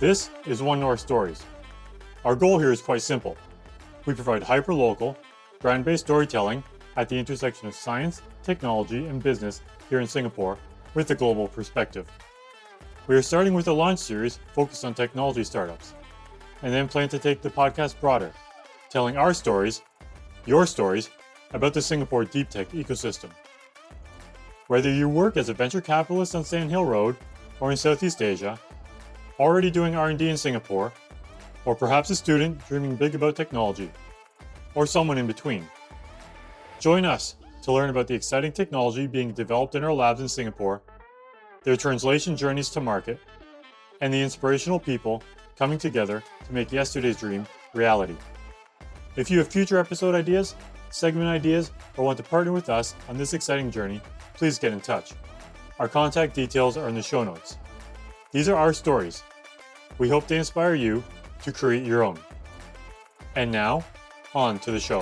[0.00, 1.44] This is One North Stories.
[2.24, 3.36] Our goal here is quite simple.
[4.06, 5.18] We provide hyper-local,
[5.58, 6.62] brand-based storytelling
[6.94, 10.56] at the intersection of science, technology, and business here in Singapore
[10.94, 12.08] with a global perspective.
[13.08, 15.94] We are starting with a launch series focused on technology startups,
[16.62, 18.30] and then plan to take the podcast broader,
[18.90, 19.82] telling our stories,
[20.46, 21.10] your stories,
[21.54, 23.30] about the Singapore deep tech ecosystem.
[24.68, 27.16] Whether you work as a venture capitalist on Sand Hill Road
[27.58, 28.60] or in Southeast Asia,
[29.38, 30.92] already doing R&D in Singapore,
[31.64, 33.90] or perhaps a student dreaming big about technology,
[34.74, 35.66] or someone in between.
[36.80, 40.80] Join us to learn about the exciting technology being developed in our labs in Singapore,
[41.62, 43.18] their translation journeys to market,
[44.00, 45.22] and the inspirational people
[45.56, 48.16] coming together to make yesterday's dream reality.
[49.16, 50.54] If you have future episode ideas,
[50.90, 54.00] segment ideas, or want to partner with us on this exciting journey,
[54.34, 55.12] please get in touch.
[55.78, 57.58] Our contact details are in the show notes.
[58.30, 59.22] These are our stories.
[59.96, 61.02] We hope they inspire you
[61.44, 62.18] to create your own.
[63.36, 63.86] And now,
[64.34, 65.00] on to the show.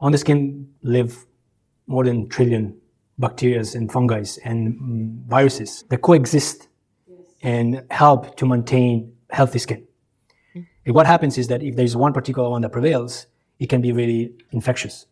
[0.00, 1.24] On the skin live
[1.86, 2.76] more than a trillion
[3.16, 6.66] bacteria and fungi and mm, viruses that coexist
[7.42, 9.86] and help to maintain healthy skin.
[10.54, 13.26] And what happens is that if there's one particular one that prevails,
[13.60, 15.06] it can be really infectious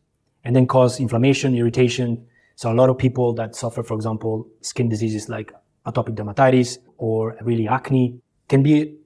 [0.45, 2.27] and then cause inflammation, irritation.
[2.56, 5.53] So a lot of people that suffer, for example, skin diseases like
[5.86, 8.97] atopic dermatitis or really acne can be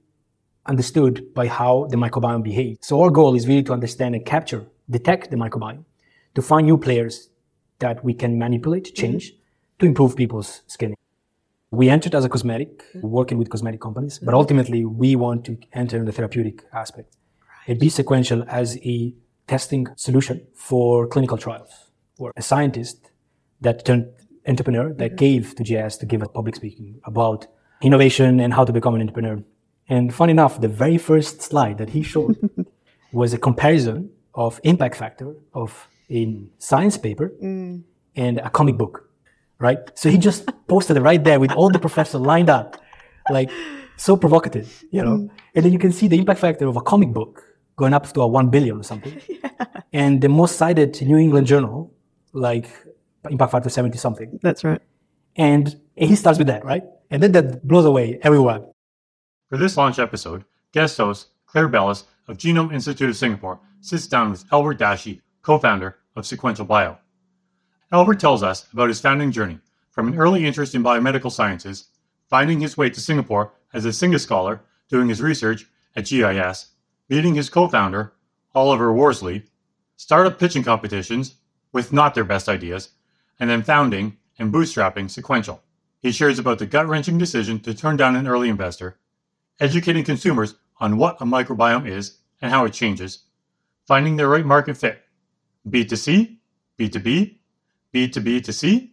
[0.65, 2.85] understood by how the microbiome behaves.
[2.85, 5.83] So our goal is really to understand and capture, detect the microbiome,
[6.35, 7.29] to find new players
[7.79, 9.79] that we can manipulate, change, mm-hmm.
[9.79, 10.95] to improve people's skin.
[11.71, 15.97] We entered as a cosmetic, working with cosmetic companies, but ultimately we want to enter
[15.97, 17.15] in the therapeutic aspect.
[17.41, 17.75] Right.
[17.75, 19.13] It be sequential as a
[19.53, 21.73] testing solution for clinical trials,
[22.17, 22.97] or a scientist
[23.61, 24.05] that turned
[24.47, 25.25] entrepreneur that mm-hmm.
[25.25, 27.47] gave to GIS to give a public speaking about
[27.81, 29.37] innovation and how to become an entrepreneur.
[29.95, 32.35] And fun enough, the very first slide that he showed
[33.11, 36.21] was a comparison of impact factor of a
[36.57, 37.83] science paper mm.
[38.15, 39.09] and a comic book
[39.59, 39.91] right?
[39.95, 42.81] So he just posted it right there with all the professors lined up,
[43.29, 43.51] like
[43.97, 45.17] so provocative, you know.
[45.17, 45.29] Mm.
[45.55, 47.43] And then you can see the impact factor of a comic book
[47.79, 49.19] going up to a one billion or something.
[49.29, 49.65] Yeah.
[49.91, 51.91] And the most cited New England journal,
[52.33, 52.67] like
[53.29, 54.39] impact factor 70 something.
[54.43, 54.81] That's right.
[55.35, 56.83] And he starts with that, right?
[57.09, 58.65] And then that blows away everyone.
[59.49, 64.29] For this launch episode, guest host Claire Bellis of Genome Institute of Singapore sits down
[64.29, 66.97] with Albert Dashi, co-founder of Sequential Bio.
[67.91, 69.59] Albert tells us about his founding journey
[69.89, 71.87] from an early interest in biomedical sciences,
[72.29, 75.65] finding his way to Singapore as a Singa scholar doing his research
[75.95, 76.67] at GIS,
[77.09, 78.13] meeting his co founder,
[78.53, 79.43] Oliver Worsley,
[79.95, 81.35] startup pitching competitions
[81.71, 82.89] with not their best ideas,
[83.39, 85.61] and then founding and bootstrapping Sequential.
[86.01, 88.97] He shares about the gut wrenching decision to turn down an early investor,
[89.59, 93.23] educating consumers on what a microbiome is and how it changes,
[93.85, 95.03] finding the right market fit,
[95.67, 96.37] B2C,
[96.77, 97.35] B2B,
[97.93, 98.91] B2B2C,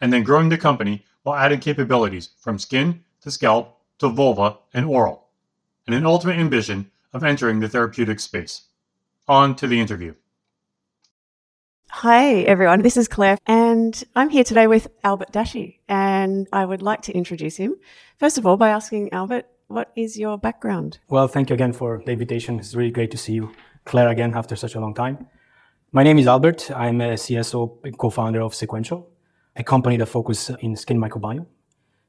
[0.00, 4.86] and then growing the company while adding capabilities from skin to scalp to vulva and
[4.86, 5.28] oral,
[5.86, 8.62] and an ultimate ambition of entering the therapeutic space.
[9.28, 10.14] On to the interview.
[11.90, 12.82] Hi, everyone.
[12.82, 17.12] This is Claire, and I'm here today with Albert Dashi, and I would like to
[17.12, 17.74] introduce him.
[18.18, 20.98] First of all, by asking Albert, what is your background?
[21.08, 22.58] Well, thank you again for the invitation.
[22.58, 23.52] It's really great to see you,
[23.84, 25.26] Claire, again after such a long time.
[25.92, 26.70] My name is Albert.
[26.70, 29.08] I'm a CSO and co-founder of Sequential,
[29.56, 31.46] a company that focuses in skin microbiome.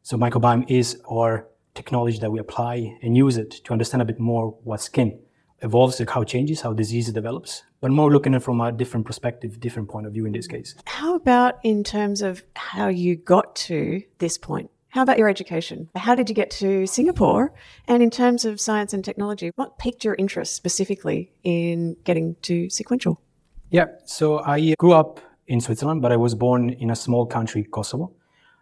[0.04, 4.20] So microbiome is our technology that we apply and use it to understand a bit
[4.20, 5.20] more what skin
[5.62, 8.72] evolves, like how it changes, how disease develops, but more looking at it from a
[8.72, 10.52] different perspective, different point of view in this mm.
[10.52, 10.76] case.
[10.86, 14.70] How about in terms of how you got to this point?
[14.90, 15.90] How about your education?
[15.96, 17.54] How did you get to Singapore?
[17.88, 22.70] And in terms of science and technology, what piqued your interest specifically in getting to
[22.70, 23.22] Sequential?
[23.70, 27.64] Yeah, so I grew up in Switzerland, but I was born in a small country,
[27.64, 28.12] Kosovo.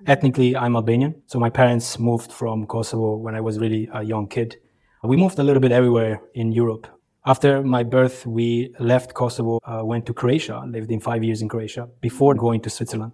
[0.07, 1.22] Ethnically, I'm Albanian.
[1.28, 4.56] So my parents moved from Kosovo when I was really a young kid.
[5.04, 6.88] We moved a little bit everywhere in Europe.
[7.25, 11.50] After my birth, we left Kosovo, uh, went to Croatia, lived in five years in
[11.50, 13.12] Croatia before going to Switzerland.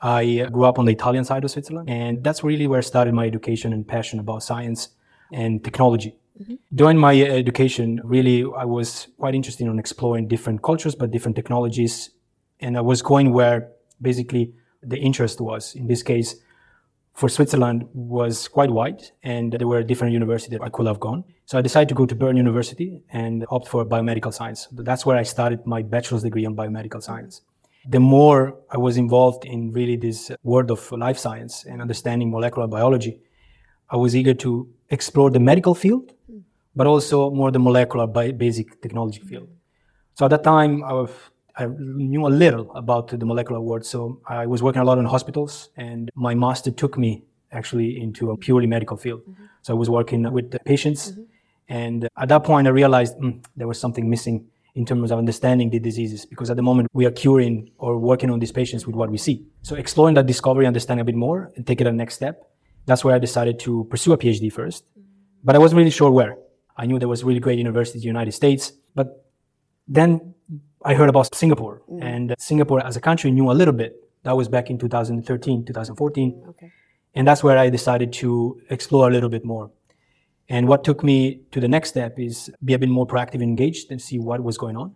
[0.00, 3.14] I grew up on the Italian side of Switzerland, and that's really where I started
[3.14, 4.88] my education and passion about science
[5.32, 6.16] and technology.
[6.42, 6.54] Mm-hmm.
[6.74, 12.10] During my education, really, I was quite interested in exploring different cultures, but different technologies.
[12.58, 13.70] And I was going where
[14.00, 14.52] basically
[14.82, 15.74] the interest was.
[15.74, 16.36] In this case,
[17.14, 21.24] for Switzerland was quite wide and there were different universities that I could have gone.
[21.44, 24.68] So I decided to go to Bern University and opt for biomedical science.
[24.72, 27.42] That's where I started my bachelor's degree on biomedical science.
[27.86, 32.68] the more I was involved in really this world of life science and understanding molecular
[32.68, 33.20] biology,
[33.90, 36.12] I was eager to explore the medical field,
[36.74, 39.48] but also more the molecular basic technology field.
[40.14, 41.10] So at that time, I, was,
[41.56, 43.84] I knew a little about the molecular world.
[43.84, 48.30] So I was working a lot in hospitals, and my master took me actually into
[48.30, 49.20] a purely medical field.
[49.22, 49.44] Mm-hmm.
[49.62, 51.22] So I was working with the patients, mm-hmm.
[51.68, 55.68] and at that point, I realized mm, there was something missing in terms of understanding
[55.68, 58.96] the diseases because at the moment we are curing or working on these patients with
[58.96, 59.44] what we see.
[59.60, 62.48] So exploring that discovery, understanding a bit more, and take it a next step.
[62.86, 64.84] That's where I decided to pursue a PhD first,
[65.44, 66.38] but I wasn't really sure where.
[66.76, 69.26] I knew there was really great universities in the United States, but
[69.86, 70.34] then
[70.84, 72.02] I heard about Singapore, mm.
[72.02, 73.96] and Singapore as a country knew a little bit.
[74.24, 76.44] That was back in 2013, 2014.
[76.48, 76.72] Okay.
[77.14, 79.70] And that's where I decided to explore a little bit more.
[80.48, 83.44] And what took me to the next step is be a bit more proactive and
[83.44, 84.94] engaged and see what was going on.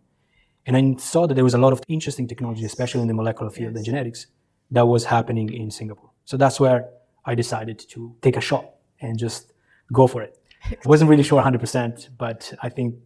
[0.67, 3.51] And I saw that there was a lot of interesting technology, especially in the molecular
[3.51, 3.77] field yes.
[3.77, 4.27] and genetics,
[4.71, 6.11] that was happening in Singapore.
[6.25, 6.89] So that's where
[7.25, 8.67] I decided to take a shot
[9.01, 9.53] and just
[9.93, 10.39] go for it.
[10.65, 12.97] I wasn't really sure 100%, but I think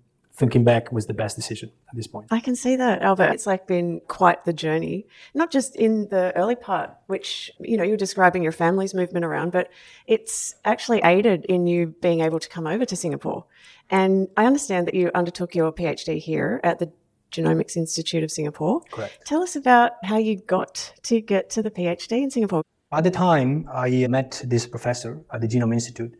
[0.41, 2.27] thinking back was the best decision at this point.
[2.31, 3.31] I can see that, Albert.
[3.35, 7.85] It's like been quite the journey, not just in the early part, which, you know,
[7.85, 9.69] you're describing your family's movement around, but
[10.07, 13.45] it's actually aided in you being able to come over to Singapore.
[13.91, 16.91] And I understand that you undertook your PhD here at the
[17.31, 18.81] Genomics Institute of Singapore.
[18.91, 19.27] Correct.
[19.27, 22.63] Tell us about how you got to get to the PhD in Singapore.
[22.91, 26.15] At the time, I met this professor at the Genome Institute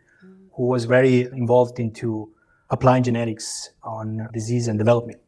[0.55, 2.31] who was very involved into
[2.71, 5.21] applying genetics on disease and development.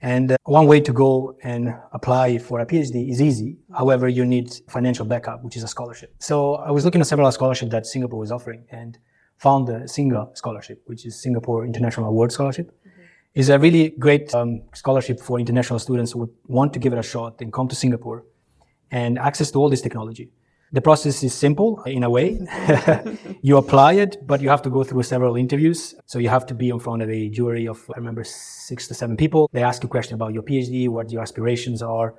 [0.00, 3.58] And uh, one way to go and apply for a PhD is easy.
[3.72, 6.12] However, you need financial backup, which is a scholarship.
[6.18, 8.98] So I was looking at several scholarships that Singapore was offering and
[9.38, 12.68] found the SINGA scholarship, which is Singapore International Award Scholarship.
[12.70, 13.02] Mm-hmm.
[13.34, 16.98] Is a really great um, scholarship for international students who would want to give it
[16.98, 18.24] a shot and come to Singapore
[18.90, 20.30] and access to all this technology.
[20.72, 22.40] The process is simple in a way.
[23.42, 25.94] you apply it, but you have to go through several interviews.
[26.06, 28.94] So you have to be in front of a jury of, I remember, six to
[28.94, 29.50] seven people.
[29.52, 32.14] They ask you questions about your PhD, what your aspirations are.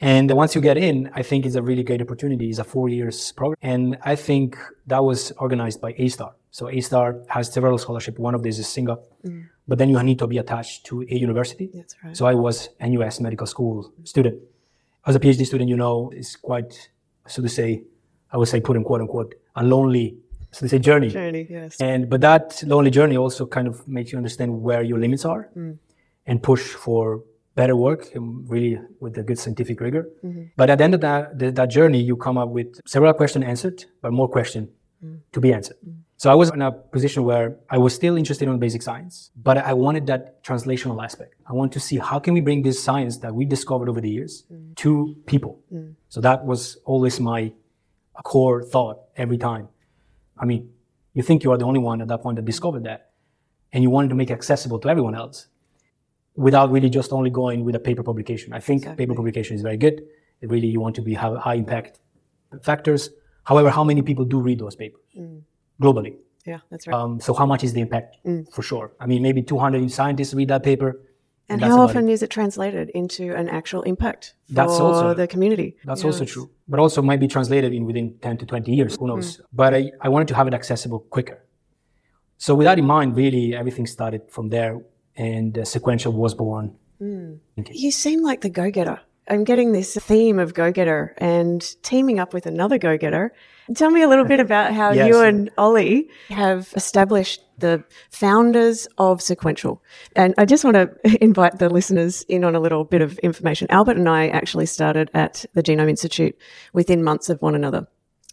[0.00, 2.50] And once you get in, I think it's a really great opportunity.
[2.50, 3.56] It's a four years program.
[3.62, 4.58] And I think
[4.88, 6.34] that was organized by A-STAR.
[6.50, 8.18] So A-STAR has several scholarships.
[8.18, 8.98] One of these is Singa.
[9.24, 9.48] Mm.
[9.66, 11.70] But then you need to be attached to a university.
[11.72, 12.16] That's right.
[12.16, 14.38] So I was NUS medical school student.
[15.06, 16.90] As a PhD student, you know, it's quite
[17.26, 17.82] so to say,
[18.32, 20.16] I would say, put in quote unquote, a lonely,
[20.50, 21.08] so to say, journey.
[21.08, 21.80] Journey, yes.
[21.80, 25.50] And but that lonely journey also kind of makes you understand where your limits are,
[25.56, 25.78] mm.
[26.26, 27.22] and push for
[27.54, 30.08] better work, and really with a good scientific rigor.
[30.24, 30.44] Mm-hmm.
[30.56, 33.44] But at the end of that, the, that journey, you come up with several questions
[33.44, 34.68] answered, but more questions
[35.04, 35.20] mm.
[35.32, 35.76] to be answered.
[35.86, 36.00] Mm.
[36.18, 39.58] So I was in a position where I was still interested in basic science, but
[39.58, 41.34] I wanted that translational aspect.
[41.46, 44.08] I want to see how can we bring this science that we discovered over the
[44.08, 44.74] years mm.
[44.76, 45.60] to people.
[45.72, 45.94] Mm.
[46.08, 47.52] So that was always my
[48.24, 49.68] core thought every time.
[50.38, 50.70] I mean,
[51.12, 53.10] you think you are the only one at that point that discovered that,
[53.72, 55.48] and you wanted to make it accessible to everyone else
[56.34, 58.54] without really just only going with a paper publication.
[58.54, 59.04] I think exactly.
[59.04, 60.02] paper publication is very good.
[60.40, 62.00] It really, you want to be have high impact
[62.62, 63.10] factors.
[63.44, 65.02] However, how many people do read those papers?
[65.18, 65.42] Mm
[65.80, 66.16] globally.
[66.46, 66.94] Yeah, that's right.
[66.94, 68.18] Um, so how much is the impact?
[68.24, 68.52] Mm.
[68.52, 68.92] For sure.
[69.00, 71.00] I mean, maybe 200 scientists read that paper.
[71.48, 72.12] And, and how often it.
[72.12, 75.76] is it translated into an actual impact for that's also, the community?
[75.84, 76.50] That's also true.
[76.68, 78.96] But also might be translated in within 10 to 20 years.
[78.96, 79.36] Who knows?
[79.36, 79.40] Mm.
[79.52, 81.42] But I, I wanted to have it accessible quicker.
[82.38, 84.80] So with that in mind, really everything started from there
[85.16, 86.76] and uh, Sequential was born.
[87.00, 87.38] Mm.
[87.70, 89.00] You seem like the go-getter.
[89.28, 93.32] I'm getting this theme of go-getter and teaming up with another go-getter
[93.74, 95.08] Tell me a little bit about how yes.
[95.08, 99.82] you and Ollie have established the founders of Sequential.
[100.14, 103.66] And I just want to invite the listeners in on a little bit of information.
[103.70, 106.36] Albert and I actually started at the Genome Institute
[106.72, 107.86] within months of one another.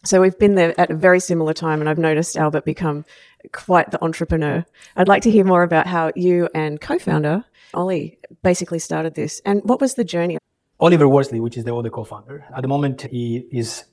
[0.04, 3.06] So we've been there at a very similar time, and I've noticed Albert become
[3.52, 4.64] quite the entrepreneur.
[4.96, 9.40] I'd like to hear more about how you and co founder Ollie basically started this.
[9.46, 10.38] And what was the journey?
[10.78, 13.84] Oliver Worsley, which is the other co founder, at the moment he is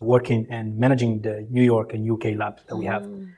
[0.00, 3.02] working and managing the New York and UK labs that we have.
[3.02, 3.32] Mm.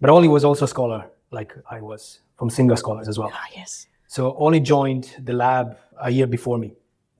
[0.00, 3.30] But Ollie was also a scholar, like I was, from Singa Scholars as well.
[3.32, 3.86] Ah, yes.
[4.06, 6.72] So Ollie joined the lab a year before me.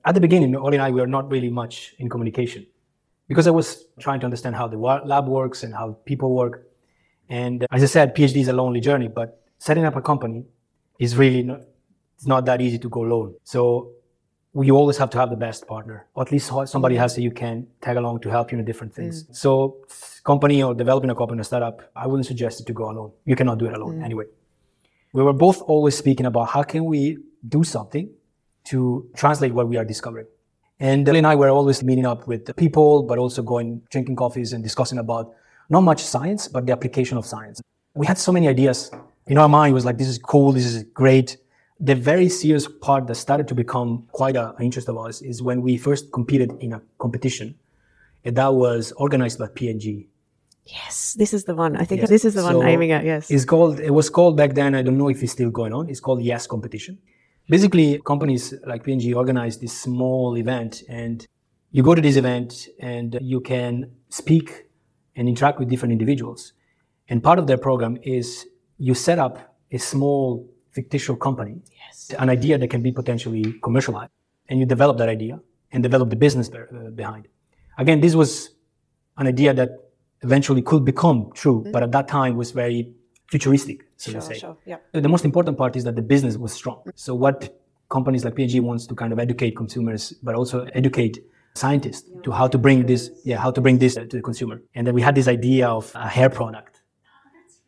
[0.05, 2.65] At the beginning, Ollie and I were not really much in communication
[3.27, 6.67] because I was trying to understand how the lab works and how people work.
[7.27, 10.45] And as I said, PhD is a lonely journey, but setting up a company
[10.99, 11.61] is really not,
[12.15, 13.35] it's not that easy to go alone.
[13.43, 13.91] So
[14.63, 17.31] you always have to have the best partner, or at least somebody has that you
[17.31, 19.23] can tag along to help you in different things.
[19.23, 19.35] Mm.
[19.35, 19.77] So,
[20.23, 23.11] company or developing a company or startup, I wouldn't suggest it to go alone.
[23.25, 24.05] You cannot do it alone mm.
[24.05, 24.25] anyway.
[25.13, 28.09] We were both always speaking about how can we do something
[28.65, 30.27] to translate what we are discovering.
[30.79, 34.51] And Ollie and I were always meeting up with people, but also going, drinking coffees
[34.53, 35.33] and discussing about
[35.69, 37.61] not much science, but the application of science.
[37.93, 38.91] We had so many ideas.
[39.27, 41.37] In our mind, it was like, this is cool, this is great.
[41.79, 45.61] The very serious part that started to become quite an interest of ours is when
[45.61, 47.55] we first competed in a competition.
[48.23, 50.07] And that was organized by P&G.
[50.65, 51.75] Yes, this is the one.
[51.75, 52.09] I think Yes.
[52.09, 53.05] this is the one So I'm aiming at.
[53.05, 53.29] Yes.
[53.29, 55.89] It's called, it was called back then, I don't know if it's still going on,
[55.89, 56.97] it's called Yes Competition.
[57.47, 61.27] Basically, companies like P&G organize this small event and
[61.71, 64.65] you go to this event and you can speak
[65.15, 66.53] and interact with different individuals.
[67.09, 68.47] And part of their program is
[68.79, 72.11] you set up a small fictitious company, Yes.
[72.23, 74.11] an idea that can be potentially commercialized,
[74.49, 75.39] and you develop that idea
[75.71, 77.23] and develop the business uh, behind.
[77.77, 78.31] Again, this was
[79.17, 79.69] an idea that
[80.21, 82.79] eventually could become true, but at that time was very
[83.31, 84.37] futuristic, so to say.
[84.37, 84.57] sure.
[84.65, 84.77] Yeah.
[85.05, 86.79] The most important part is that the business was strong.
[86.95, 87.37] So what
[87.89, 91.15] companies like P&G wants to kind of educate consumers, but also educate
[91.55, 94.61] scientists to how to bring this, yeah, how to bring this to the consumer.
[94.75, 96.74] And then we had this idea of a hair product.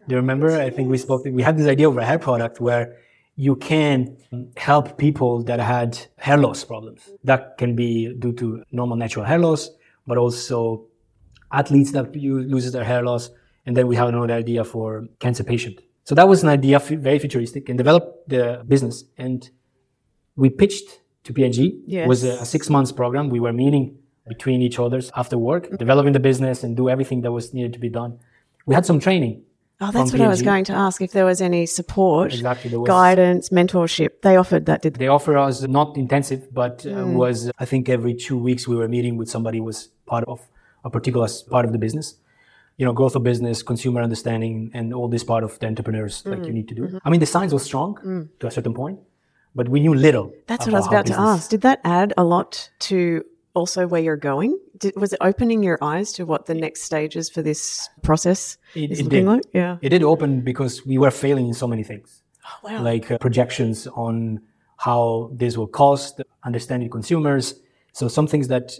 [0.07, 0.59] Do you remember?
[0.59, 1.23] I think we spoke.
[1.25, 2.95] We had this idea of a hair product where
[3.35, 4.17] you can
[4.55, 7.09] help people that had hair loss problems.
[7.23, 9.69] That can be due to normal natural hair loss,
[10.07, 10.85] but also
[11.51, 13.29] athletes that you loses their hair loss.
[13.65, 15.81] And then we have another idea for cancer patient.
[16.05, 19.03] So that was an idea, very futuristic, and developed the business.
[19.17, 19.49] And
[20.37, 21.83] we pitched to P&G.
[22.03, 23.29] It was a, a six months program.
[23.29, 25.75] We were meeting between each others after work, mm-hmm.
[25.75, 28.19] developing the business and do everything that was needed to be done.
[28.65, 29.43] We had some training.
[29.79, 31.01] Oh, that's what I was going to ask.
[31.01, 34.99] If there was any support, Exactly, was- guidance, mentorship, they offered that, did they?
[35.05, 37.13] They offer us not intensive, but uh, Mm.
[37.13, 40.39] was I think every two weeks we were meeting with somebody who was part of
[40.83, 42.15] a particular part of the business.
[42.77, 46.39] You know, growth of business, consumer understanding, and all this part of the entrepreneurs like
[46.39, 46.47] Mm.
[46.47, 46.83] you need to do.
[46.83, 46.97] Mm-hmm.
[47.05, 47.89] I mean, the science was strong
[48.39, 48.97] to a certain point,
[49.55, 50.31] but we knew little.
[50.47, 51.49] That's what I was about to ask.
[51.51, 54.57] Did that add a lot to also where you're going?
[54.77, 58.91] Did, was it opening your eyes to what the next stages for this process It-
[58.91, 59.27] is it looking did.
[59.27, 59.43] like?
[59.53, 59.77] Yeah.
[59.81, 62.21] It did open because we were failing in so many things.
[62.45, 62.81] Oh, wow.
[62.83, 64.39] like uh, projections on
[64.77, 67.55] how this will cost, understanding consumers.
[67.91, 68.71] So some things that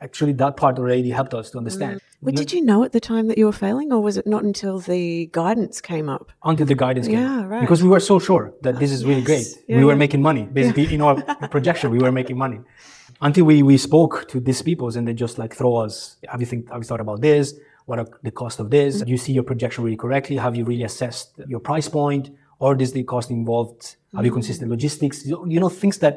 [0.00, 2.00] actually that part already helped us to understand.
[2.20, 4.42] well, did you know at the time that you were failing, or was it not
[4.44, 6.32] until the guidance came up?
[6.44, 7.18] Until the guidance came.
[7.18, 7.60] Yeah, right.
[7.60, 9.46] Because we were so sure that this is really great.
[9.68, 9.98] Yeah, we were yeah.
[9.98, 10.44] making money.
[10.44, 12.60] Basically, in our projection, we were making money.
[13.24, 15.94] Until we, we spoke to these peoples and they just like throw us,
[16.32, 17.54] have you think have you thought about this?
[17.86, 18.90] What are the cost of this?
[18.96, 19.04] Mm-hmm.
[19.06, 20.36] Do you see your projection really correctly?
[20.46, 22.24] Have you really assessed your price point?
[22.64, 23.96] Or is the cost involved?
[24.14, 24.38] Have you Mm.
[24.40, 25.16] consistent logistics?
[25.28, 26.14] You you know, things that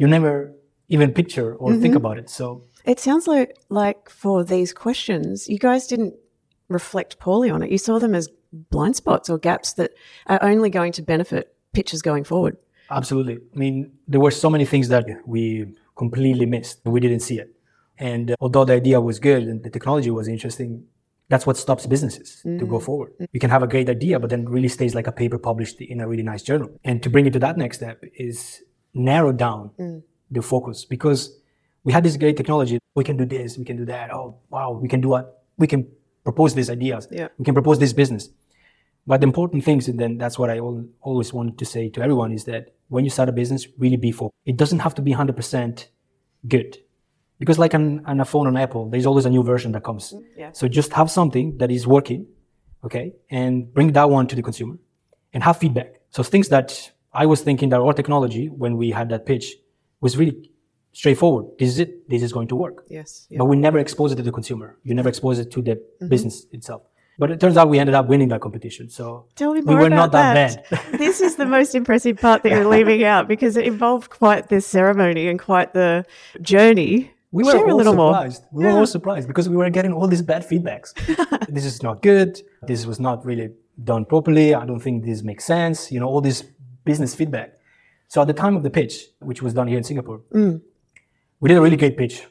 [0.00, 0.34] you never
[0.96, 1.82] even picture or Mm-hmm.
[1.82, 2.26] think about it.
[2.38, 2.44] So
[2.92, 3.50] It sounds like,
[3.82, 6.14] like for these questions, you guys didn't
[6.78, 7.68] reflect poorly on it.
[7.74, 8.26] You saw them as
[8.74, 9.90] blind spots or gaps that
[10.32, 11.44] are only going to benefit
[11.76, 12.54] pitches going forward.
[12.98, 13.36] Absolutely.
[13.54, 13.76] I mean,
[14.12, 15.42] there were so many things that we
[16.02, 16.76] completely missed.
[16.96, 17.50] We didn't see it.
[18.12, 20.70] And uh, although the idea was good and the technology was interesting,
[21.32, 22.28] that's what stops businesses
[22.60, 23.10] to go forward.
[23.34, 26.00] You can have a great idea, but then really stays like a paper published in
[26.04, 26.68] a really nice journal.
[26.88, 28.38] And to bring it to that next step is
[29.10, 29.62] narrow down
[30.36, 31.20] the focus because
[31.86, 32.76] we had this great technology.
[33.00, 34.06] We can do this, we can do that.
[34.16, 35.24] Oh, wow, we can do what?
[35.62, 35.82] We can
[36.28, 37.02] propose these ideas.
[37.10, 37.28] Yeah.
[37.38, 38.24] We can propose this business.
[39.06, 42.02] But the important things, and then that's what I al- always wanted to say to
[42.02, 44.36] everyone is that when you start a business, really be focused.
[44.44, 45.86] It doesn't have to be 100%
[46.48, 46.78] good.
[47.38, 50.12] Because like on, on a phone on Apple, there's always a new version that comes.
[50.12, 50.52] Mm, yeah.
[50.52, 52.26] So just have something that is working,
[52.84, 54.76] okay, and bring that one to the consumer
[55.32, 56.00] and have feedback.
[56.10, 59.54] So things that I was thinking that our technology, when we had that pitch,
[60.00, 60.50] was really
[60.92, 61.46] straightforward.
[61.58, 62.08] This is it.
[62.08, 62.84] This is going to work.
[62.88, 63.26] Yes.
[63.30, 63.38] Yeah.
[63.38, 64.78] But we never expose it to the consumer.
[64.82, 66.08] You never expose it to the mm-hmm.
[66.08, 66.82] business itself.
[67.20, 68.88] But it turns out we ended up winning that competition.
[68.88, 70.92] So Tell me we were about not that, bad.
[70.98, 74.62] this is the most impressive part that you're leaving out because it involved quite the
[74.62, 76.06] ceremony and quite the
[76.40, 77.12] journey.
[77.30, 78.14] We were Share a all little more.
[78.14, 78.44] surprised.
[78.50, 80.94] We were all surprised because we were getting all these bad feedbacks.
[81.48, 82.40] this is not good.
[82.62, 83.50] This was not really
[83.84, 84.54] done properly.
[84.54, 85.92] I don't think this makes sense.
[85.92, 86.42] You know, all this
[86.86, 87.52] business feedback.
[88.08, 91.58] So at the time of the pitch, which was done here in Singapore, we did
[91.58, 92.26] a really great pitch.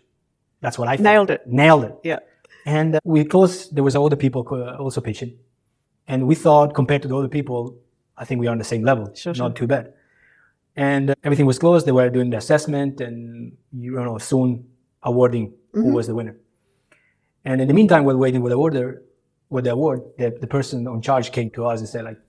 [0.62, 0.98] That's what I.
[0.98, 1.02] Mm.
[1.02, 1.42] Nailed it.
[1.46, 1.96] Nailed it.
[2.04, 2.20] Yeah.
[2.66, 4.42] And uh, we closed, there was other people
[4.80, 5.38] also pitching.
[6.08, 7.78] And we thought compared to the other people,
[8.18, 9.14] I think we are on the same level.
[9.16, 9.94] Sure, Not too bad.
[10.76, 11.86] And uh, everything was closed.
[11.86, 14.68] They were doing the assessment and, you know, soon
[15.04, 16.36] awarding who was the winner.
[17.46, 19.04] And in the meantime, while waiting with the order,
[19.50, 22.20] with the award, the, the person on charge came to us and said like,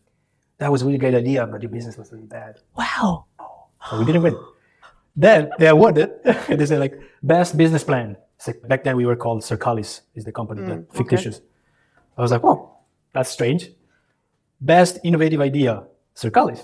[0.58, 2.60] that was a really great idea, but your business was really bad.
[2.76, 3.24] Wow.
[3.88, 4.36] So we didn't win.
[5.16, 8.16] Then they awarded, and they said like best business plan.
[8.68, 11.40] Back then we were called Circalis, is the company, the mm, fictitious.
[12.16, 12.70] I was like, oh,
[13.12, 13.70] that's strange.
[14.60, 16.62] Best innovative idea, Circalis.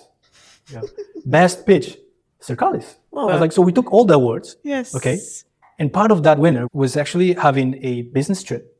[0.72, 0.80] Yeah.
[1.26, 1.98] best pitch,
[2.40, 2.96] Circalis.
[3.12, 3.28] Oh.
[3.28, 4.94] I was like, so we took all the awards, Yes.
[4.94, 5.18] okay,
[5.78, 8.76] And part of that winner was actually having a business trip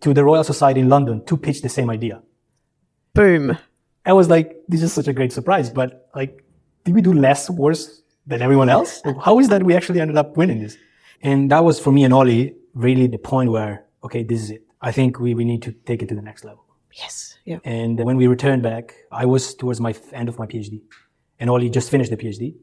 [0.00, 2.22] to the Royal Society in London to pitch the same idea.
[3.14, 3.58] Boom.
[4.06, 6.44] I was like, this is such a great surprise, but like,
[6.84, 9.02] did we do less worse than everyone else?
[9.22, 10.76] How is that we actually ended up winning this?
[11.22, 14.62] And that was for me and Ollie really the point where, okay, this is it.
[14.80, 16.64] I think we, we need to take it to the next level.
[16.92, 17.38] Yes.
[17.44, 17.58] Yeah.
[17.64, 20.80] And when we returned back, I was towards my end of my PhD
[21.38, 22.54] and Ollie just finished the PhD.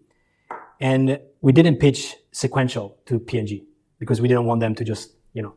[0.79, 3.65] And we didn't pitch sequential to P&G
[3.99, 5.55] because we didn't want them to just, you know,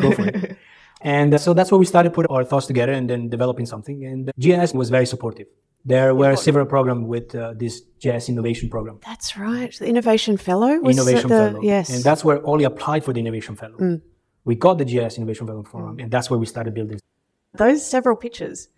[0.00, 0.56] go for it.
[1.02, 4.04] And so that's where we started putting our thoughts together and then developing something.
[4.04, 5.46] And GIS was very supportive.
[5.84, 9.00] There were several programs with uh, this GIS innovation program.
[9.06, 9.74] That's right.
[9.74, 11.60] The Innovation Fellow was Innovation the, Fellow.
[11.62, 11.88] Yes.
[11.90, 14.00] And that's where Ollie applied for the Innovation Fellow.
[14.44, 17.00] We got the GIS Innovation Fellow program, and that's where we started building.
[17.54, 18.68] Those several pitches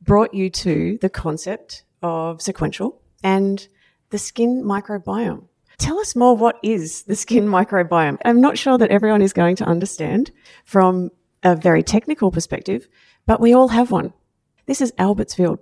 [0.00, 3.66] brought you to the concept of sequential and
[4.10, 5.44] the skin microbiome.
[5.78, 8.18] Tell us more what is the skin microbiome?
[8.24, 10.30] I'm not sure that everyone is going to understand
[10.64, 11.10] from
[11.42, 12.88] a very technical perspective,
[13.26, 14.12] but we all have one.
[14.66, 15.58] This is Albert's field.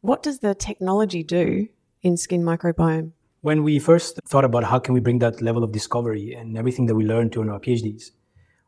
[0.00, 1.66] What does the technology do
[2.02, 3.10] in skin microbiome?
[3.40, 6.86] When we first thought about how can we bring that level of discovery and everything
[6.86, 8.12] that we learned during our PhDs,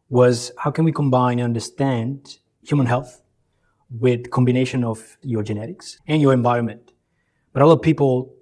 [0.08, 3.22] was how can we combine and understand human health
[4.00, 6.92] with combination of your genetics and your environment.
[7.52, 8.34] But a lot of people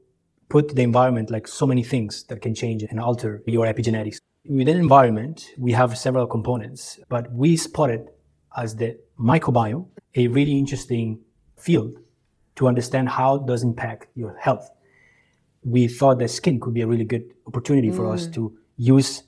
[0.48, 4.16] put the environment like so many things that can change and alter your epigenetics.
[4.48, 8.08] Within environment, we have several components, but we spotted
[8.56, 11.20] as the microbiome a really interesting
[11.58, 11.98] field
[12.58, 14.70] to understand how it does impact your health.
[15.64, 18.34] We thought that skin could be a really good opportunity for us mm.
[18.34, 19.22] to use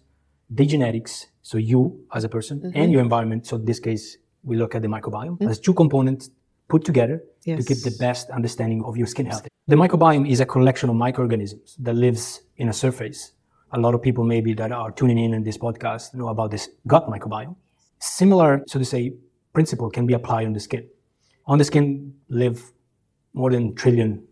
[0.51, 2.93] the genetics, so you as a person and mm-hmm.
[2.93, 3.47] your environment.
[3.47, 5.49] So in this case, we look at the microbiome mm.
[5.49, 6.31] as two components
[6.69, 7.65] put together to Yes.
[7.65, 9.47] get the best understanding of your skin health.
[9.69, 13.33] The microbiome is a collection of microorganisms that lives in a surface.
[13.73, 16.69] A lot of people maybe that are tuning in in this podcast know about this
[16.87, 17.55] gut microbiome.
[18.01, 19.13] Similar, so to say,
[19.53, 20.89] principle can be applied on the skin.
[21.47, 22.73] On the skin live
[23.33, 24.27] more than a trillion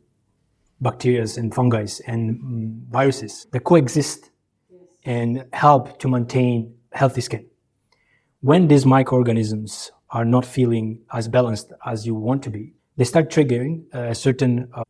[0.81, 4.31] bacteria and fungi and viruses that coexist
[5.05, 7.47] and help to maintain healthy skin.
[8.41, 13.31] When these microorganisms are not feeling as balanced as you want to be, they start
[13.31, 14.83] triggering a certain uh,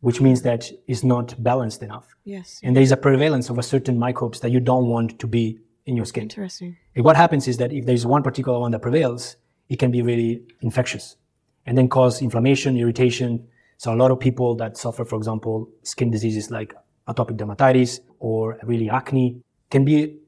[0.00, 2.14] which means that it's not balanced enough.
[2.24, 2.60] Yes.
[2.62, 5.58] And there is a prevalence of a certain microbes that you don't want to be
[5.86, 6.24] in your skin.
[6.24, 6.76] Interesting.
[6.94, 9.36] And what happens is that if there's one particular one that prevails,
[9.68, 11.16] it can be really infectious
[11.66, 13.46] and then cause inflammation, irritation.
[13.78, 16.74] So a lot of people that suffer, for example, skin diseases like
[17.08, 20.18] atopic dermatitis or really acne can be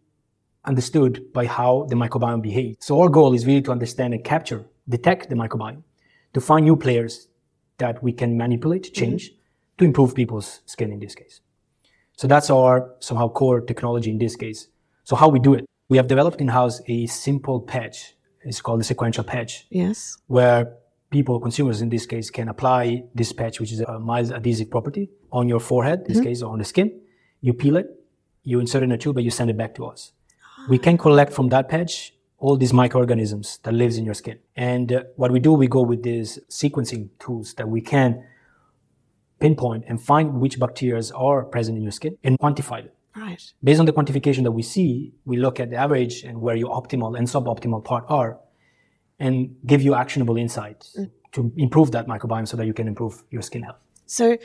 [0.64, 2.78] understood by how the microbiome behaves.
[2.80, 5.82] So our goal is really to understand and capture, detect the microbiome,
[6.32, 7.28] to find new players
[7.78, 8.94] that we can manipulate, mm-hmm.
[8.94, 9.32] change,
[9.78, 11.40] to improve people's skin in this case.
[12.16, 14.68] So that's our somehow core technology in this case.
[15.04, 15.66] So how we do it?
[15.88, 18.14] We have developed in-house a simple patch.
[18.42, 20.16] It's called the sequential patch, Yes.
[20.26, 20.76] where
[21.14, 25.04] people, consumers in this case, can apply this patch, which is a mild adhesive property,
[25.30, 26.88] on your forehead, in this case, or on the skin.
[27.40, 27.88] You peel it,
[28.42, 30.12] you insert it in a tube, and you send it back to us.
[30.68, 31.94] We can collect from that patch
[32.38, 34.38] all these microorganisms that lives in your skin.
[34.56, 38.24] And uh, what we do, we go with these sequencing tools that we can
[39.38, 42.94] pinpoint and find which bacteria are present in your skin and quantify them.
[43.16, 43.40] Right.
[43.62, 46.70] Based on the quantification that we see, we look at the average and where your
[46.80, 48.40] optimal and suboptimal part are
[49.24, 51.10] and give you actionable insights mm.
[51.32, 53.78] to improve that microbiome so that you can improve your skin health.
[54.06, 54.36] So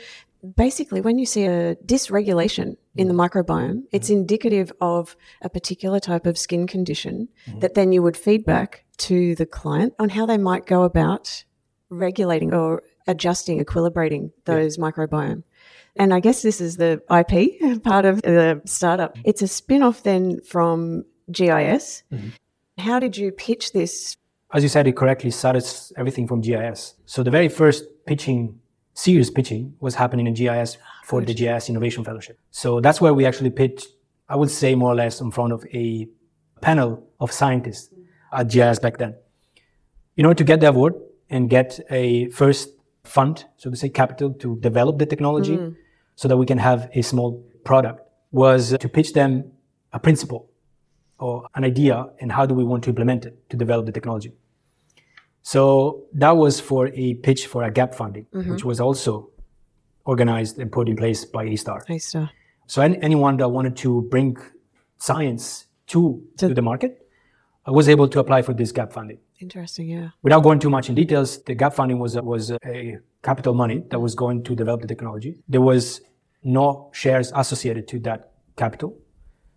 [0.56, 3.28] basically, when you see a dysregulation in the mm.
[3.28, 4.14] microbiome, it's mm.
[4.14, 9.46] indicative of a particular type of skin condition that then you would feedback to the
[9.46, 11.44] client on how they might go about
[11.90, 15.42] regulating or adjusting, equilibrating those microbiome.
[15.96, 19.18] And I guess this is the IP part of the startup.
[19.24, 22.02] It's a spin off then from GIS.
[22.12, 22.28] Mm-hmm.
[22.78, 24.16] How did you pitch this?
[24.52, 25.64] As you said it correctly, started
[25.96, 26.94] everything from GIS.
[27.06, 28.58] So the very first pitching,
[28.94, 32.38] serious pitching, was happening in GIS for the GIS Innovation Fellowship.
[32.50, 33.86] So that's where we actually pitched,
[34.28, 36.08] I would say more or less in front of a
[36.60, 37.94] panel of scientists
[38.32, 39.14] at GIS back then.
[40.16, 40.94] In order to get the award
[41.28, 42.70] and get a first
[43.04, 45.76] fund, so to say capital to develop the technology mm.
[46.16, 48.00] so that we can have a small product
[48.32, 49.52] was to pitch them
[49.92, 50.49] a principle
[51.20, 54.32] or an idea and how do we want to implement it to develop the technology.
[55.42, 59.30] So that was for a pitch for a gap funding, which was also
[60.04, 61.84] organized and put in place by A-Star.
[61.88, 62.30] A-Star.
[62.66, 64.36] So any, anyone that wanted to bring
[64.98, 67.06] science to, to the market
[67.66, 69.18] uh, was able to apply for this gap funding.
[69.40, 70.10] Interesting, yeah.
[70.22, 73.98] Without going too much in details, the gap funding was was a capital money that
[73.98, 75.38] was going to develop the technology.
[75.48, 76.02] There was
[76.44, 78.96] no shares associated to that capital,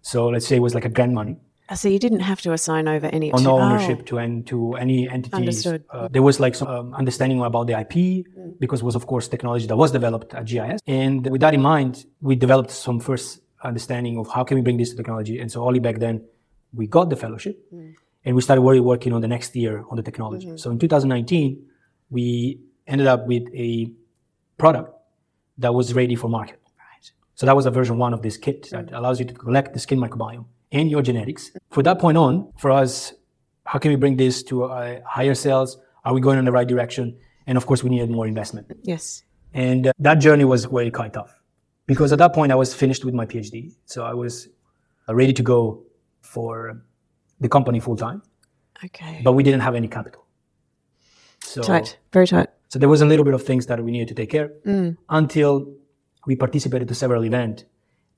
[0.02, 1.38] So let's say it was like a grant money.
[1.76, 4.73] So you didn't have to assign over any or no oh, ownership to en- to
[4.76, 5.34] any entities.
[5.34, 5.86] Understood.
[5.89, 8.26] Uh, there was like some um, understanding about the IP
[8.60, 10.82] because it was of course technology that was developed at GIS.
[10.88, 14.78] And with that in mind, we developed some first understanding of how can we bring
[14.78, 15.39] this to technology.
[15.39, 16.26] And so only back then
[16.73, 17.58] we got the fellowship
[18.26, 20.58] and we started really working on the next year on the technology.
[20.58, 21.65] So in 2019,
[22.10, 23.89] we ended up with a
[24.58, 24.93] product
[25.60, 26.60] that was ready for market.
[27.36, 29.80] So that was a version one of this kit that allows you to collect the
[29.80, 31.52] skin microbiome and your genetics.
[31.72, 33.14] For that point on, for us,
[33.66, 35.78] how can we bring this to uh, higher sales?
[36.04, 37.16] Are we going in the right direction?
[37.48, 38.68] And of course, we needed more investment.
[38.82, 39.24] Yes.
[39.54, 41.40] And uh, that journey was really quite tough
[41.86, 43.72] because at that point I was finished with my PhD.
[43.86, 44.50] So I was
[45.08, 45.84] uh, ready to go
[46.22, 46.82] for
[47.40, 48.22] the company full time,
[48.84, 49.22] Okay.
[49.24, 50.26] but we didn't have any capital.
[51.42, 51.98] So, tight.
[52.12, 52.48] Very tight.
[52.70, 54.50] so there was a little bit of things that we needed to take care
[55.10, 55.68] until
[56.26, 57.66] we participated to several events.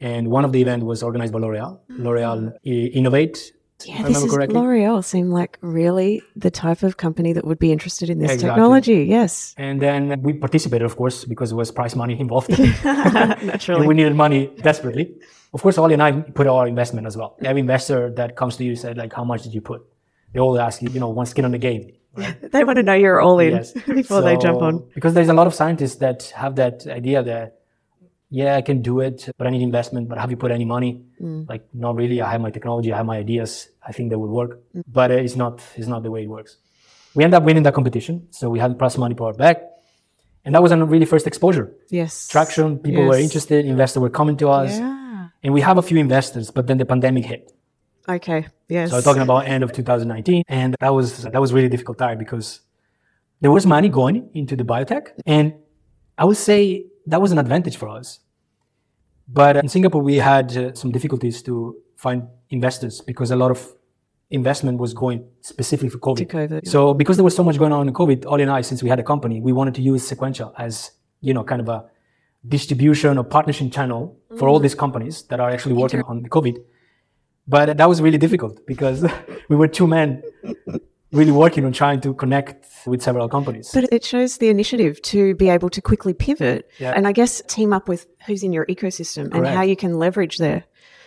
[0.01, 1.79] And one of the events was organized by L'Oreal.
[1.89, 1.99] Mm.
[2.03, 3.51] L'Oreal eh, Innovate,
[3.86, 4.60] Yeah, this is correctly.
[4.60, 8.49] L'Oreal seem like really the type of company that would be interested in this Exactly.
[8.49, 9.03] technology.
[9.05, 9.53] Yes.
[9.58, 12.49] And then we participated, of course, because there was prize money involved.
[12.84, 13.79] Naturally.
[13.81, 15.15] and we needed money desperately.
[15.53, 17.38] Of course, Ollie and I put our investment as well.
[17.41, 17.45] Mm.
[17.47, 19.81] Every investor that comes to you said, like, how much did you put?
[20.34, 21.91] They all ask you, you know, one skin on the game.
[22.53, 23.71] they want to know you're all in Yes.
[23.73, 24.86] before they jump on.
[24.93, 27.60] Because there's a lot of scientists that have that idea that,
[28.30, 30.10] yeah, I can do it, but I need investment.
[30.10, 31.04] But have you put any money?
[31.22, 31.48] Mm.
[31.48, 32.22] Like, not really.
[32.22, 33.70] I have my technology, I have my ideas.
[33.88, 35.62] I think they would work, but uh, it's not.
[35.76, 36.58] It's not the way it works.
[37.14, 39.62] We end up winning that competition, so we had prize money brought back,
[40.44, 41.72] and that was a really first exposure.
[41.90, 42.28] Yes.
[42.28, 42.80] Traction.
[42.80, 43.66] People were interested.
[43.66, 45.28] Investors were coming to us, Yeah.
[45.44, 46.52] and we have a few investors.
[46.52, 47.52] But then the pandemic hit.
[48.10, 48.48] Okay.
[48.68, 48.90] Yes.
[48.90, 52.18] So I'm talking about end of 2019, and that was that was really difficult time
[52.18, 52.62] because
[53.42, 55.54] there was money going into the biotech, and
[56.18, 58.20] I would say that was an advantage for us.
[59.28, 63.74] But in Singapore, we had uh, some difficulties to find investors because a lot of
[64.30, 66.28] investment was going specifically for COVID.
[66.28, 66.72] COVID, yeah.
[66.72, 68.89] So because there was so much going on in COVID, Ollie and I, since we
[68.89, 70.91] had a company, we wanted to use Sequential as
[71.22, 71.86] you know kind of a
[72.48, 76.58] distribution or partnership channel for all these companies that are actually working on the COVID.
[77.48, 79.06] But that was really difficult because
[79.50, 80.22] we were two men
[81.12, 83.72] really working on trying to connect with several companies.
[83.74, 86.94] But it shows the initiative to be able to quickly pivot Yeah.
[86.96, 90.38] and I guess team up with who's in your ecosystem and how you can leverage
[90.38, 90.63] there.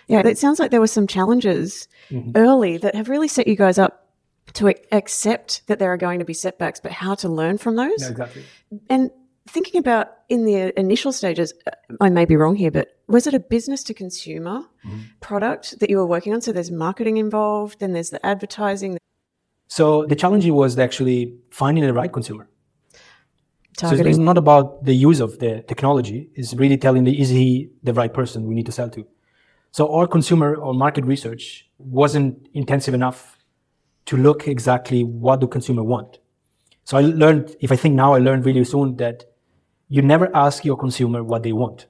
[0.06, 2.30] Yeah, it sounds like there were some challenges Mm-hmm.
[2.36, 4.08] early that have really set you guys up
[4.54, 8.00] to accept that there are going to be setbacks, but how to learn from those.
[8.00, 8.44] Yeah, exactly.
[8.88, 9.10] And
[9.46, 13.34] thinking about in the initial stages, uh, I may be wrong here, but was it
[13.34, 14.98] a business to consumer Mm-hmm.
[15.20, 16.40] product that you were working on?
[16.40, 18.96] So there's marketing involved, then there's the advertising,
[19.68, 22.48] So the challenge was actually finding the right consumer.
[23.78, 26.30] So it's- it's not about the use of the technology.
[26.34, 29.06] It's really telling the, is he the right person we need to sell to?
[29.70, 33.38] So our consumer or market research wasn't intensive enough
[34.06, 36.18] to look exactly what do consumer want.
[36.84, 39.24] So I learned, if I think now, I learned really soon that
[39.90, 41.86] you never ask your consumer what they want,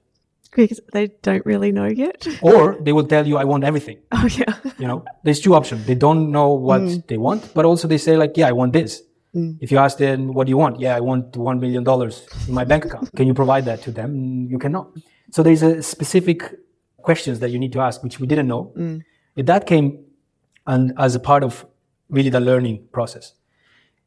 [0.54, 2.26] because they don't really know yet.
[2.42, 3.98] or they will tell you, I want everything.
[4.12, 4.54] Oh, yeah.
[4.78, 5.86] You know, there's two options.
[5.86, 7.06] They don't know what mm.
[7.06, 9.02] they want, but also they say like, yeah, I want this.
[9.34, 9.58] Mm.
[9.60, 10.80] If you ask them, what do you want?
[10.80, 11.84] Yeah, I want $1 million
[12.48, 13.10] in my bank account.
[13.14, 14.14] Can you provide that to them?
[14.14, 14.90] Mm, You cannot.
[15.30, 16.54] So there's a specific
[16.98, 18.72] questions that you need to ask, which we didn't know.
[18.76, 19.02] Mm.
[19.36, 20.04] And that came
[20.66, 21.66] and as a part of
[22.08, 23.32] really the learning process.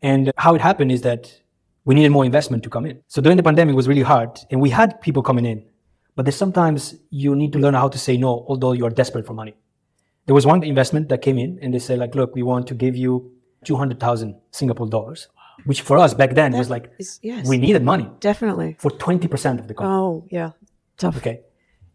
[0.02, 1.42] And how it happened is that
[1.86, 3.02] we needed more investment to come in.
[3.08, 5.64] So during the pandemic it was really hard and we had people coming in,
[6.16, 9.26] but there's sometimes you need to learn how to say no, although you are desperate
[9.26, 9.54] for money.
[10.26, 12.76] There was one investment that came in and they said like, look, we want to
[12.76, 13.32] give you
[13.66, 15.28] 200,000 Singapore dollars,
[15.66, 17.48] which for us back then was like, is- yes.
[17.48, 18.76] we needed money Definitely.
[18.80, 19.96] for 20% of the company.
[19.96, 20.52] Oh, yeah.
[20.98, 21.18] Tough.
[21.18, 21.42] Okay.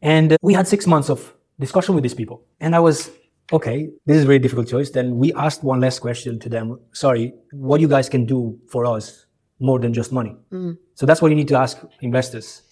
[0.03, 2.43] And uh, we had six months of discussion with these people.
[2.61, 3.11] And I was,
[3.53, 4.91] okay, this is a very difficult choice.
[4.91, 6.79] Then we asked one last question to them.
[6.93, 9.27] Sorry, what you guys can do for us
[9.61, 10.37] more than just money?
[10.95, 12.63] So that's what you need to ask investors.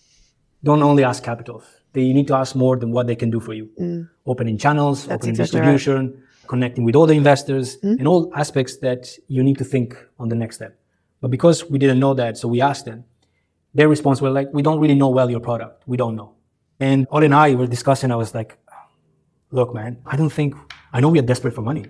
[0.64, 1.62] Don't only ask capital.
[1.92, 3.70] They need to ask more than what they can do for you.
[3.80, 4.08] Mm.
[4.26, 5.72] Opening channels, opening exactly right.
[5.72, 7.98] distribution, connecting with all the investors, mm.
[7.98, 10.76] and all aspects that you need to think on the next step.
[11.20, 13.04] But because we didn't know that, so we asked them,
[13.74, 15.82] their response was like, we don't really know well your product.
[15.86, 16.34] We don't know.
[16.80, 18.10] And Ollie and I were discussing.
[18.10, 18.58] I was like,
[19.50, 20.54] look, man, I don't think,
[20.92, 21.86] I know we are desperate for money,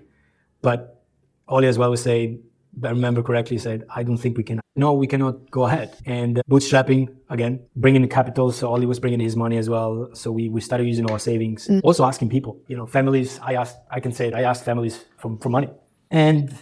[0.63, 1.03] but
[1.49, 2.43] Ollie as well was saying,
[2.83, 5.97] I remember correctly, said, I don't think we can, no, we cannot go ahead.
[6.07, 8.53] And uh, bootstrapping, again, bringing the capital.
[8.53, 10.11] So Ollie was bringing his money as well.
[10.15, 11.81] So we, we started using our savings, mm.
[11.85, 15.05] also asking people, you know, families, I asked, I can say it, I asked families
[15.19, 15.71] for, for money.
[16.11, 16.55] And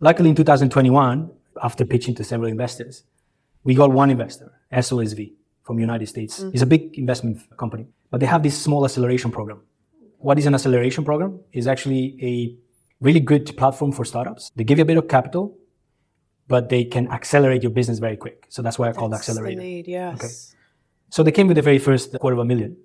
[0.00, 1.30] luckily in 2021,
[1.62, 3.04] after pitching to several investors,
[3.64, 6.40] we got one investor, SOSV from United States.
[6.40, 6.54] Mm.
[6.54, 9.62] It's a big investment company, but they have this small acceleration program.
[10.20, 12.54] what is an acceleration program is actually a
[13.00, 14.50] really good platform for startups.
[14.56, 15.56] They give you a bit of capital,
[16.48, 18.46] but they can accelerate your business very quick.
[18.48, 19.60] So that's why I called accelerator.
[19.60, 20.14] need, yes.
[20.14, 20.32] Okay.
[21.10, 22.76] So they came with the very first quarter of a million,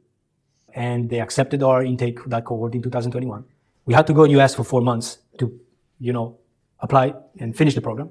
[0.74, 3.44] and they accepted our intake that cohort in 2021.
[3.86, 5.60] We had to go to the US for four months to,
[6.00, 6.38] you know,
[6.80, 8.10] apply and finish the program.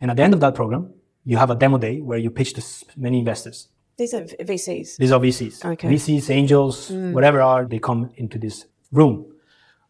[0.00, 0.92] And at the end of that program,
[1.24, 2.62] you have a demo day where you pitch to
[2.96, 3.68] many investors.
[3.96, 4.96] These are VCs.
[4.98, 5.64] These are VCs.
[5.64, 5.88] Okay.
[5.88, 7.12] VCs, angels, mm.
[7.12, 9.26] whatever are, they come into this room.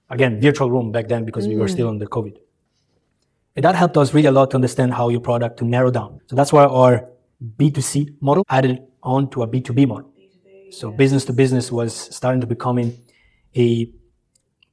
[0.09, 1.91] Again, virtual room back then because we were still mm.
[1.91, 2.37] under COVID.
[3.57, 6.21] And that helped us really a lot to understand how your product to narrow down.
[6.27, 7.09] So that's why our
[7.59, 10.13] B2C model added on to a B2B model.
[10.71, 12.99] So business to business was starting to becoming
[13.57, 13.91] a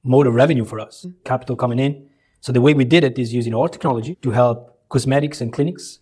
[0.04, 1.14] mode of revenue for us, mm.
[1.24, 2.10] capital coming in.
[2.42, 6.00] So the way we did it is using our technology to help cosmetics and clinics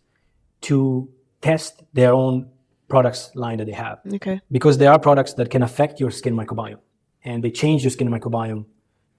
[0.62, 1.10] to
[1.42, 2.50] test their own
[2.88, 4.42] products line that they have Okay.
[4.52, 6.82] because there are products that can affect your skin microbiome
[7.24, 8.66] and they change your skin microbiome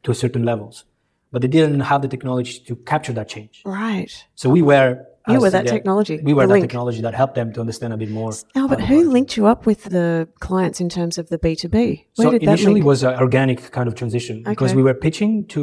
[0.05, 0.85] to certain levels
[1.31, 4.13] but they didn't have the technology to capture that change Right.
[4.35, 4.91] so we were
[5.29, 6.65] You were that the- technology, we were that link.
[6.69, 9.45] technology that helped them to understand a bit more Albert, how the who linked you
[9.53, 10.09] up with the
[10.47, 11.75] clients in terms of the B2B?
[12.17, 14.95] Where so did that initially it was an organic kind of transition because we were
[15.07, 15.63] pitching to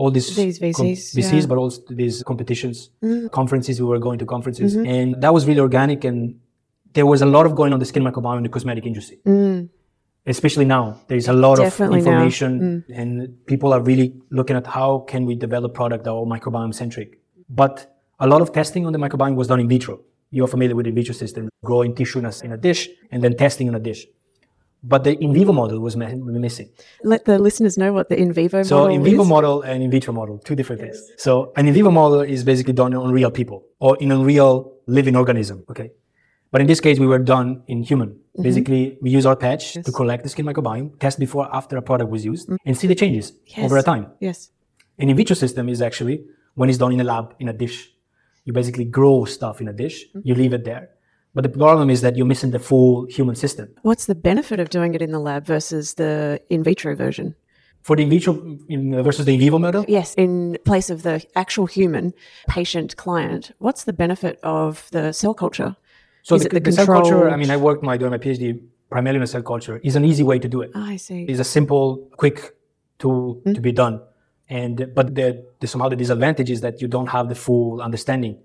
[0.00, 1.40] all these, These VCs, VCs yeah.
[1.40, 1.48] Mm.
[1.50, 2.76] but also these competitions,
[3.40, 3.74] conferences.
[3.82, 6.00] We were going to conferences, and that was really organic.
[6.10, 6.18] And
[6.96, 9.18] there was a lot of going on the skin microbiome in the cosmetic industry.
[10.36, 11.56] Especially now, there is a lot.
[11.58, 12.12] Definitely of now.
[12.12, 12.14] Mm.
[12.14, 13.10] information, and
[13.52, 17.08] people are really looking at how can we develop product that are microbiome centric.
[17.62, 17.74] But
[18.24, 19.94] a lot of testing on the microbiome was done in vitro.
[20.36, 23.18] You're familiar with the in vitro system, growing tissue in a, in a dish and
[23.24, 24.06] then testing in a dish.
[24.82, 26.68] But the in vivo model was mi- missing.
[27.02, 28.68] Let the listeners know what the in vivo model.
[28.68, 29.28] So model in vivo is.
[29.28, 30.98] model and in vitro model, two different things.
[31.18, 34.72] So an in vivo model is basically done on real people or in a real
[34.86, 35.64] living organism.
[35.70, 35.90] Okay.
[36.52, 38.08] But in this case, we were done in human.
[38.10, 38.42] Mm-hmm.
[38.42, 42.10] Basically, we use our patch to collect the skin microbiome, test before, after a product
[42.10, 44.06] was used, and see the changes over a time.
[44.20, 44.50] Yes.
[44.98, 47.90] An in vitro system is actually when it's done in a lab in a dish.
[48.44, 50.20] You basically grow stuff in a dish, Mm-hmm.
[50.24, 50.90] you leave it there.
[51.34, 53.68] But the problem is that you're missing the full human system.
[53.82, 57.36] What's the benefit of doing it in the lab versus the in vitro version?
[57.82, 61.24] For the in vitro in, versus the in vivo model, Yes, in place of the
[61.36, 62.12] actual human
[62.48, 65.76] patient client, what's the benefit of the cell culture?
[66.22, 69.20] So the, the the cell culture, I mean, I worked my doing my PhD primarily
[69.20, 70.70] in cell culture, is an easy way to do it.
[70.74, 71.24] Ah, I see.
[71.24, 72.56] It's a simple, quick
[72.98, 73.52] tool hmm?
[73.54, 74.00] to be done.
[74.48, 78.36] And but the, the somehow the disadvantage is that you don't have the full understanding,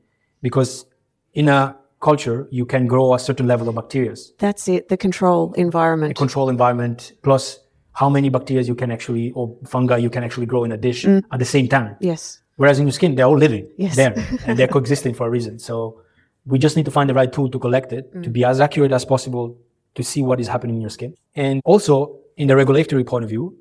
[0.41, 0.85] because
[1.33, 5.53] in a culture you can grow a certain level of bacteria, That's it, the control
[5.53, 6.15] environment.
[6.15, 7.59] control environment plus
[7.93, 11.05] how many bacteria you can actually or fungi you can actually grow in a dish
[11.05, 11.19] hmm.
[11.31, 11.97] at the same time.
[11.99, 12.41] yes.
[12.57, 13.97] Whereas in your skin, they're all living Yes.
[13.97, 14.13] there
[14.45, 15.59] and they're coexisting for a reason.
[15.59, 16.01] So
[16.45, 18.49] we just need to find the right tool to collect it to be mm.
[18.49, 19.57] as accurate as possible
[19.95, 21.15] to see what is happening in your skin.
[21.35, 23.57] And also, in the regulatory point of view,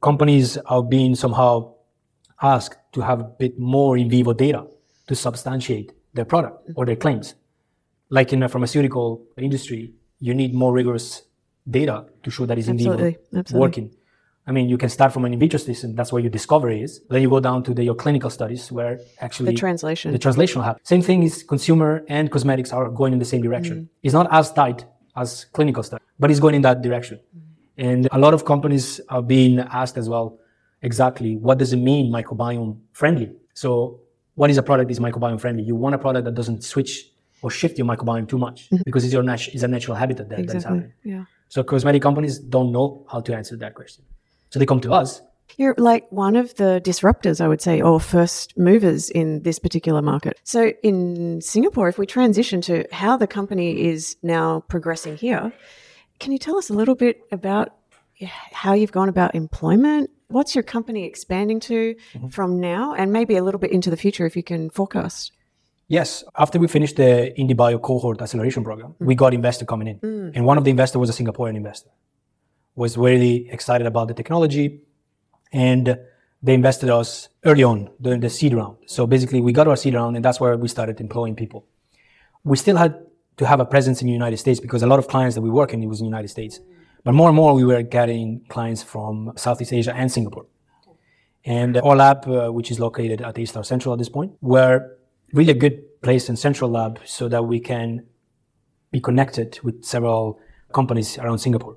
[0.00, 1.74] companies are being somehow
[2.40, 4.66] asked to have a bit more in vivo data
[5.08, 7.34] to substantiate their product or their claims.
[8.10, 11.22] Like in the pharmaceutical industry, you need more rigorous
[11.68, 12.92] data to show that it's in vivo.
[13.34, 13.60] Absolutely.
[13.60, 13.90] working.
[14.48, 15.88] I mean, you can start from an in vitro system.
[15.98, 16.92] That's where your discovery is.
[17.10, 20.06] Then you go down to the, your clinical studies where actually The translation.
[20.16, 20.88] the translation happens.
[20.88, 23.76] Same thing is consumer and cosmetics are going in the same direction.
[23.76, 23.88] Mm.
[24.04, 24.80] It's not as tight
[25.22, 27.16] as clinical study, but it's going in that direction.
[27.76, 30.26] And a lot of companies are being asked as well,
[30.82, 33.28] exactly what does it mean microbiome friendly?
[33.54, 34.00] So
[34.34, 35.62] what is a product is microbiome friendly?
[35.70, 36.92] You want a product that doesn't switch
[37.42, 40.36] or shift your microbiome too much because it's your nat- it's a natural habitat that,
[40.38, 40.56] that is Mm-hmm.
[40.56, 40.78] Exactly.
[40.78, 40.92] happening.
[41.04, 41.24] Yeah.
[41.48, 44.04] So cosmetic companies don't know how to answer that question.
[44.50, 45.20] So they come to us
[45.56, 50.02] You're like one of the disruptors, I would say, or first movers in this particular
[50.02, 50.38] market.
[50.44, 55.52] So in Singapore, if we transition to how the company is now progressing here,
[56.20, 57.74] can you tell us a little bit about
[58.52, 60.10] how you've gone about employment?
[60.28, 62.28] What's your company expanding to mm-hmm.
[62.28, 65.32] from now and maybe a little bit into the future if you can forecast?
[65.88, 69.06] Yes, after we finished the IndieBio cohort acceleration program, mm.
[69.06, 70.32] we got investor coming in, mm.
[70.34, 71.88] and one of the investors was a Singaporean investor.
[72.78, 74.66] Was really excited about the technology,
[75.52, 75.98] and
[76.44, 78.76] they invested us early on during the seed round.
[78.86, 81.66] So basically, we got our seed round, and that's where we started employing people.
[82.44, 82.92] We still had
[83.38, 85.50] to have a presence in the United States because a lot of clients that we
[85.50, 86.60] work in it was in the United States,
[87.02, 90.46] but more and more we were getting clients from Southeast Asia and Singapore.
[91.44, 94.96] And our lab, uh, which is located at A-Star Central at this point, were
[95.32, 98.06] really a good place in central lab so that we can
[98.92, 100.38] be connected with several
[100.72, 101.76] companies around Singapore.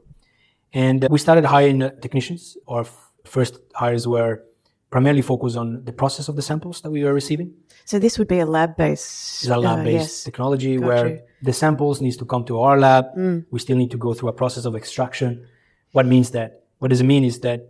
[0.74, 2.58] And we started hiring uh, technicians.
[2.68, 2.86] Our
[3.26, 4.44] first hires were
[4.90, 7.54] primarily focused on the process of the samples that we were receiving.
[7.86, 9.44] So this would be a lab based.
[9.44, 11.16] It's a lab-based technology Got where you.
[11.16, 11.22] Mm.
[11.44, 13.06] the samples needs to come to our lab.
[13.52, 15.48] We still need to go through a process of extraction.
[15.94, 16.64] What means that?
[16.80, 17.68] What does it mean is that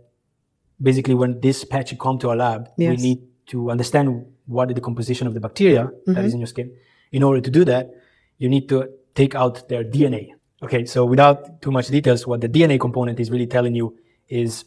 [0.80, 4.80] basically when this patch come to our lab, we need to understand what is the
[4.80, 6.24] composition of the bacteria that Mm-hmm.
[6.26, 6.72] is in your skin.
[7.12, 7.90] In order to do that,
[8.38, 10.30] you need to take out their DNA.
[10.62, 13.96] Okay, so without too much details, what the DNA component is really telling you
[14.28, 14.64] is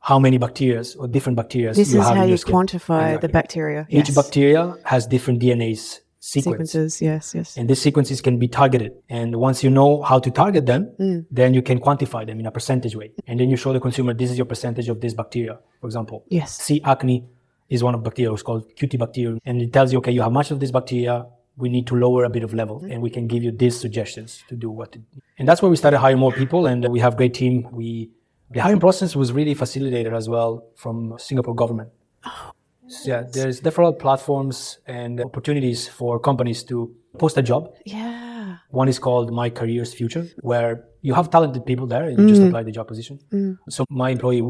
[0.00, 2.54] how many bacteria or different bacteria This you is have how in you your skin.
[2.54, 3.28] quantify the Exactly.
[3.32, 3.86] bacteria.
[3.88, 4.14] Each Yes.
[4.16, 6.44] bacteria has different DNA's sequence.
[6.72, 7.02] sequences.
[7.02, 7.56] Yes, yes.
[7.56, 8.92] And these sequences can be targeted.
[9.08, 11.26] And once you know how to target them, Mm.
[11.30, 13.12] then you can quantify them in a percentage way.
[13.26, 16.24] And then you show the consumer this is your percentage of this bacteria, for example.
[16.28, 16.50] Yes.
[16.66, 16.80] C.
[16.84, 17.24] acne
[17.70, 19.38] is one of bacteria, it's called Cutibacterium.
[19.44, 22.24] And it tells you, okay, you have much of this bacteria, we need to lower
[22.24, 22.90] a bit of level mm-hmm.
[22.90, 25.20] and we can give you these suggestions to do what to do.
[25.38, 27.68] And that's where we started hiring more people and we have great team.
[27.70, 28.10] We
[28.50, 31.90] the hiring process was really facilitated as well from Singapore government.
[32.24, 32.52] Oh,
[32.86, 38.58] so, yeah, there's different platforms and opportunities for companies to post a job Yeah.
[38.70, 42.48] one is called MyCareersFuture, where you have talented people there and you just mm.
[42.48, 43.18] apply the job position.
[43.32, 43.58] Mm.
[43.70, 44.42] So my employee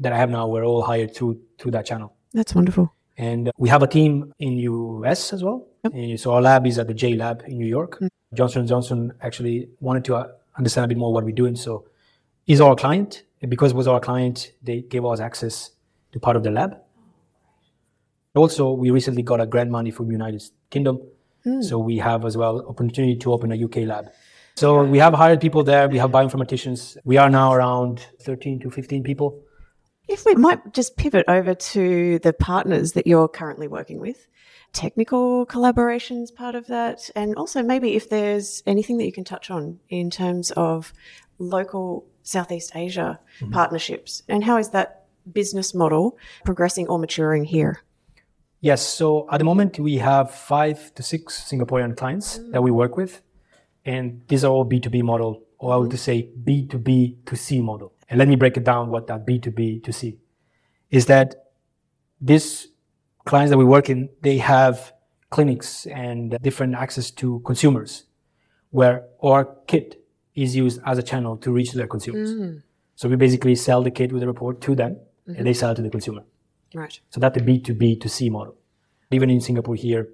[0.00, 2.14] that I have now, we're all hired through through that channel.
[2.32, 2.92] That's wonderful.
[3.16, 5.66] And we have a team in US as well.
[5.84, 7.98] And eh, so our lab is at the J Lab in New York.
[8.00, 8.08] Mm.
[8.34, 11.56] Johnson Johnson actually wanted to uh, understand a bit more what we're doing.
[11.56, 11.86] So
[12.44, 13.24] he's our client.
[13.42, 15.70] And because it was our client, they gave us access
[16.12, 16.76] to part of the lab.
[18.34, 21.00] Also, we recently got a grant money from United Kingdom.
[21.46, 21.64] Mm.
[21.64, 24.10] So we have as well opportunity to open a UK lab.
[24.56, 25.88] So we have hired people there.
[25.88, 26.98] We have bioinformaticians.
[27.04, 29.40] We are now around 13 to 15 people.
[30.06, 34.26] If we might just pivot over to the partners that you're currently working with,
[34.72, 39.50] technical collaborations part of that, and also maybe if there's anything that you can touch
[39.50, 40.92] on in terms of
[41.38, 43.52] local Southeast Asia mm-hmm.
[43.52, 47.82] partnerships, and how is that business model progressing or maturing here?
[48.60, 48.86] Yes.
[48.86, 52.52] So at the moment, we have five to six Singaporean clients mm.
[52.52, 53.22] that we work with.
[53.86, 55.98] And these are all B2B model, or I would mm.
[55.98, 57.94] say B2B to C model.
[58.10, 60.18] And let me break it down what that B2B to C
[60.90, 61.34] is that
[62.20, 62.68] these
[63.24, 64.92] clients that we work in, they have
[65.30, 68.04] clinics and different access to consumers
[68.70, 70.04] where our kit
[70.34, 72.32] is used as a channel to reach their consumers.
[72.32, 72.62] Mm.
[72.96, 75.44] So we basically sell the kit with a report to them and mm-hmm.
[75.44, 76.22] they sell it to the consumer.
[76.74, 76.98] Right.
[77.10, 78.56] So that's the B2B to C model.
[79.10, 80.08] Even in Singapore here,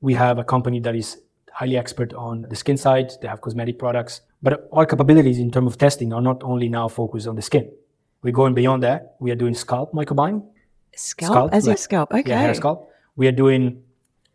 [0.00, 1.18] we have a company that is
[1.52, 3.12] highly expert on the skin side.
[3.20, 6.88] They have cosmetic products, but our capabilities in terms of testing are not only now
[6.88, 7.70] focused on the skin.
[8.22, 9.16] We're going beyond that.
[9.20, 10.44] We are doing scalp microbiome,
[10.96, 12.12] Scalp, Scalp, as your like- scalp.
[12.12, 12.30] Okay.
[12.30, 12.90] yeah, hair scalp.
[13.16, 13.82] We are doing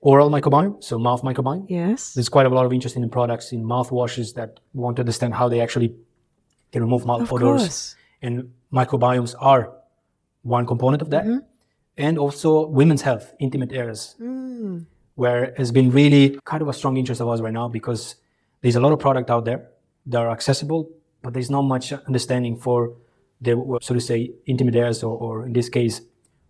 [0.02, 1.66] oral microbiome, so mouth microbiome.
[1.70, 2.14] Yes.
[2.14, 5.50] There's quite a lot of interest in products in mouthwashes that want to understand how
[5.50, 5.96] they actually
[6.72, 7.62] can remove mouth Of odors.
[7.62, 7.96] course.
[8.22, 9.72] And microbiomes are
[10.44, 11.26] one component of that.
[11.26, 11.40] Mm-hmm.
[11.98, 14.86] And also women's health, intimate areas, Mm.
[15.16, 18.16] where has been really kind of a strong interest of us right now because
[18.62, 19.68] there's a lot of product out there
[20.06, 20.90] that are accessible,
[21.24, 22.94] but there's not much understanding for
[23.42, 26.02] the, so to say, intimate areas or, or in this case,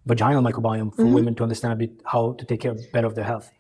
[0.08, 1.13] vaginal microbiome for mm-hmm.
[1.13, 3.52] women to understand a bit how to take care better of their health.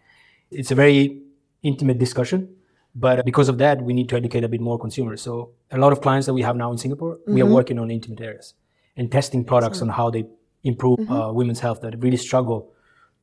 [0.51, 1.21] It's a very
[1.61, 2.55] intimate discussion,
[2.95, 5.21] but because of that, we need to educate a bit more consumers.
[5.21, 7.53] So a lot of clients that we have now in Singapore, we are mm-hmm.
[7.53, 8.53] working on intimate areas
[8.95, 10.25] and testing products on how they
[10.63, 11.11] improve mm-hmm.
[11.11, 12.71] uh, women's health that really struggle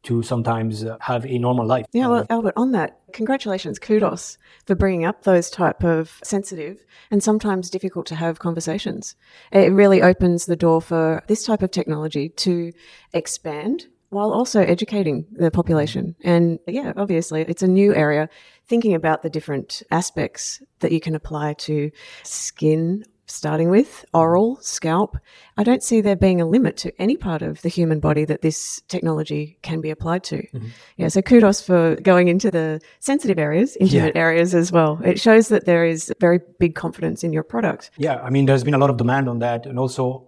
[0.04, 1.86] to sometimes uh, have a normal life.
[1.92, 7.22] Yeah, well, Albert, on that, congratulations, kudos for bringing up those type of sensitive and
[7.22, 9.16] sometimes difficult to have conversations.
[9.52, 12.72] It really opens the door for this type of technology to
[13.12, 16.14] expand while also educating the population.
[16.22, 18.28] And yeah, obviously, it's a new area.
[18.66, 21.90] Thinking about the different aspects that you can apply to
[22.22, 25.16] skin, starting with oral, scalp.
[25.56, 28.42] I don't see there being a limit to any part of the human body that
[28.42, 30.36] this technology can be applied to.
[30.36, 30.66] Mm-hmm.
[30.96, 35.00] Yeah, so kudos for going into the sensitive areas, intimate areas as well.
[35.04, 37.90] It shows that there is very big confidence in your product.
[37.96, 39.66] Yeah, I mean, there's been a lot of demand on that.
[39.66, 40.26] And also,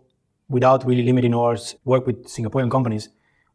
[0.48, 3.08] without really limiting our work with Singaporean companies,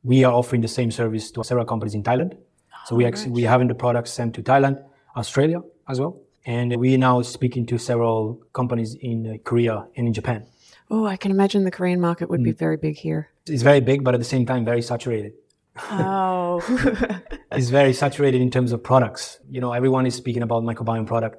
[0.04, 2.38] we are offering the same service to several companies in Thailand.
[2.86, 4.84] So we oh, actually, we having the products sent to Thailand,
[5.16, 6.20] Australia as well.
[6.46, 10.46] And we are now speaking to several companies in uh, Korea and in Japan.
[10.90, 13.30] Oh, I can imagine the Korean market would be very big here.
[13.48, 15.34] It's very big, but at the same time, very saturated.
[15.90, 16.60] Oh,
[17.52, 19.40] It's very saturated in terms of products.
[19.50, 21.38] You know, everyone is speaking about microbiome product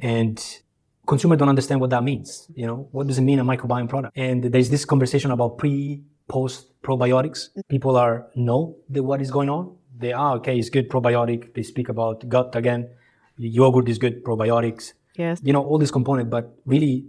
[0.00, 0.42] and
[1.06, 2.46] consumer don't understand what that means.
[2.54, 4.16] You know, what does it mean a microbiome product?
[4.16, 7.48] And there's this conversation about pre, post probiotics.
[7.68, 9.76] People are know what is going on.
[9.98, 11.54] They are, okay, it's good probiotic.
[11.54, 12.88] They speak about gut again.
[13.48, 14.92] Yogurt is good probiotics.
[15.16, 15.40] yes.
[15.42, 17.06] You know, all these components, but really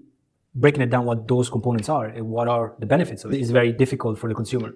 [0.56, 3.52] breaking it down what those components are and what are the benefits of it is
[3.52, 4.74] very difficult for the consumer.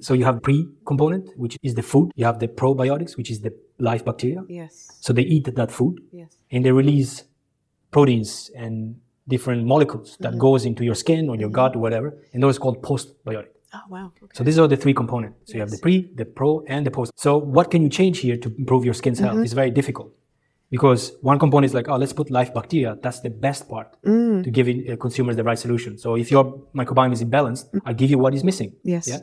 [0.00, 2.10] So you have pre component, which is the food.
[2.16, 4.42] You have the probiotics, which is the live bacteria.
[4.48, 4.90] Yes.
[5.00, 6.36] So they eat that food Yes.
[6.50, 7.24] and they release
[7.90, 8.96] proteins and
[9.28, 10.40] different molecules that mm-hmm.
[10.40, 11.54] goes into your skin or your mm-hmm.
[11.54, 13.48] gut or whatever, and those are called postbiotic.
[13.72, 14.12] Oh, wow.
[14.22, 14.32] Okay.
[14.34, 15.36] So these are the three components.
[15.46, 17.12] So you have the pre, the pro, and the post.
[17.16, 19.34] So what can you change here to improve your skin's health?
[19.34, 19.44] Mm-hmm.
[19.44, 20.12] It's very difficult
[20.74, 22.98] because one component is like, oh, let's put live bacteria.
[23.00, 23.88] That's the best part
[24.46, 25.96] to give uh, consumers the right solution.
[26.04, 26.44] So if your
[26.74, 28.70] microbiome is imbalanced, I'll give you what is missing.
[28.82, 29.06] Yes.
[29.06, 29.20] Yeah.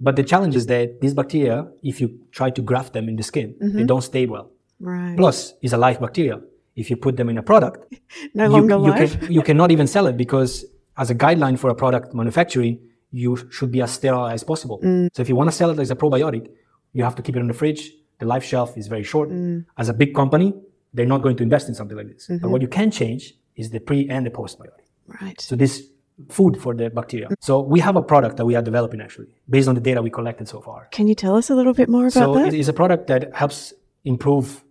[0.00, 3.22] But the challenge is that these bacteria, if you try to graft them in the
[3.22, 4.50] skin, they don't stay well.
[4.80, 5.16] Right.
[5.16, 6.40] Plus, is a live bacteria.
[6.74, 7.94] If you put them in a product,
[8.34, 9.20] no you, longer you, live.
[9.20, 10.64] can, you cannot even sell it because
[10.98, 12.80] as a guideline for a product manufacturing,
[13.12, 14.80] you should be as sterile as possible.
[14.82, 15.10] Mm.
[15.14, 16.50] So if you want to sell it as a probiotic,
[16.92, 17.92] you have to keep it in the fridge.
[18.18, 19.28] The life shelf is very short.
[19.30, 19.66] Mm.
[19.76, 20.54] As a big company,
[20.94, 22.26] they're not going to invest in something like this.
[22.26, 22.38] Mm-hmm.
[22.42, 24.84] But what you can change is the pre and the postbiotic.
[25.20, 25.40] right.
[25.40, 25.88] So this
[26.30, 27.28] food for the bacteria.
[27.40, 30.08] So we have a product that we are developing actually based on the data we
[30.10, 30.88] collected so far.
[30.90, 32.48] Can you tell us a little bit more about So that?
[32.48, 34.64] it is a product that helps improve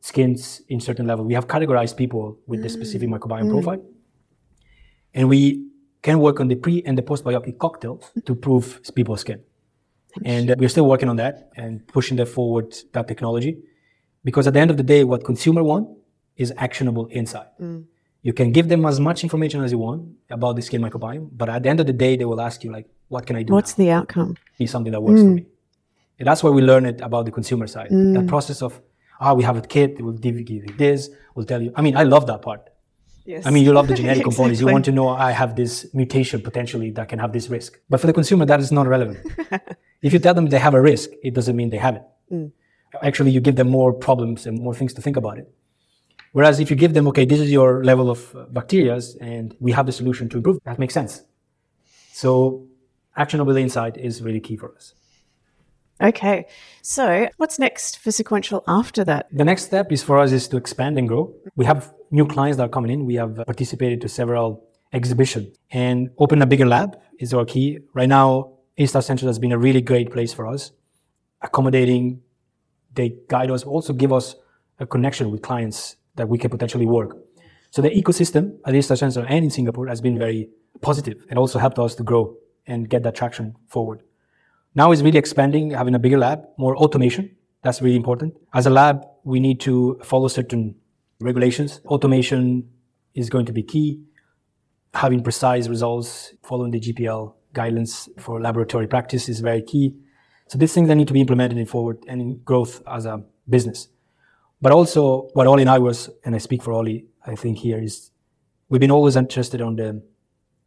[0.00, 1.24] skins in certain level.
[1.24, 3.82] We have categorized people with the specific microbiome profile,
[5.14, 5.66] and we
[6.02, 9.40] can work on the pre and the postbiotic cocktails to improve people's skin.
[10.24, 13.58] And uh, we're still working on that and pushing that forward that technology,
[14.24, 15.88] because at the end of the day, what consumer want
[16.36, 17.48] is actionable insight.
[18.24, 21.48] You can give them as much information as you want about the skin microbiome, but
[21.48, 23.52] at the end of the day, they will ask you like, "What can I do?"
[23.52, 23.84] What's now?
[23.84, 24.36] the outcome?
[24.58, 25.46] be something that works for me.
[26.18, 27.90] And that's why we learn it about the consumer side.
[27.90, 28.80] That process of,
[29.20, 31.72] ah, we have a kit, it will give you this, we'll tell you.
[31.74, 32.62] I mean, I love that part.
[33.24, 33.46] Yes.
[33.46, 34.60] I mean, you love the genetic components.
[34.60, 37.78] You want to know I have this mutation potentially that can have this risk.
[37.90, 39.18] But for the consumer, that is not relevant.
[40.02, 42.02] if you tell them they have a risk, it doesn't mean they have it.
[43.02, 45.50] Actually, you give them more problems and more things to think about it.
[46.32, 49.72] Whereas if you give them, okay, this is your level of uh, bacteria and we
[49.72, 51.22] have the solution to improve, that makes sense.
[52.12, 52.66] So
[53.16, 54.94] actionable insight is really key for us.
[56.00, 56.46] Okay.
[56.80, 59.28] So, what's next for Sequential after that?
[59.30, 61.32] The next step is for us is to expand and grow.
[61.54, 63.06] We have new clients that are coming in.
[63.06, 67.78] We have participated to several exhibitions and open a bigger lab is our key.
[67.94, 70.72] Right now, A-Star Central has been a really great place for us,
[71.42, 72.22] accommodating.
[72.94, 74.36] They guide us, also give us
[74.78, 77.16] a connection with clients that we can potentially work.
[77.70, 80.48] So the ecosystem at A-Star Central and in Singapore has been very
[80.80, 84.02] positive and also helped us to grow and get that traction forward.
[84.74, 87.36] Now it's really expanding, having a bigger lab, more automation.
[87.62, 88.34] That's really important.
[88.54, 90.74] As a lab, we need to follow certain
[91.20, 91.80] regulations.
[91.86, 92.70] Automation
[93.14, 94.02] is going to be key.
[94.94, 99.94] Having precise results, following the GPL guidelines for laboratory practice is very key.
[100.48, 103.22] So these things that need to be implemented in forward and in growth as a
[103.48, 103.88] business.
[104.60, 107.80] But also what Ollie and I was, and I speak for Ollie, I think here
[107.82, 108.10] is
[108.68, 110.02] we've been always interested on the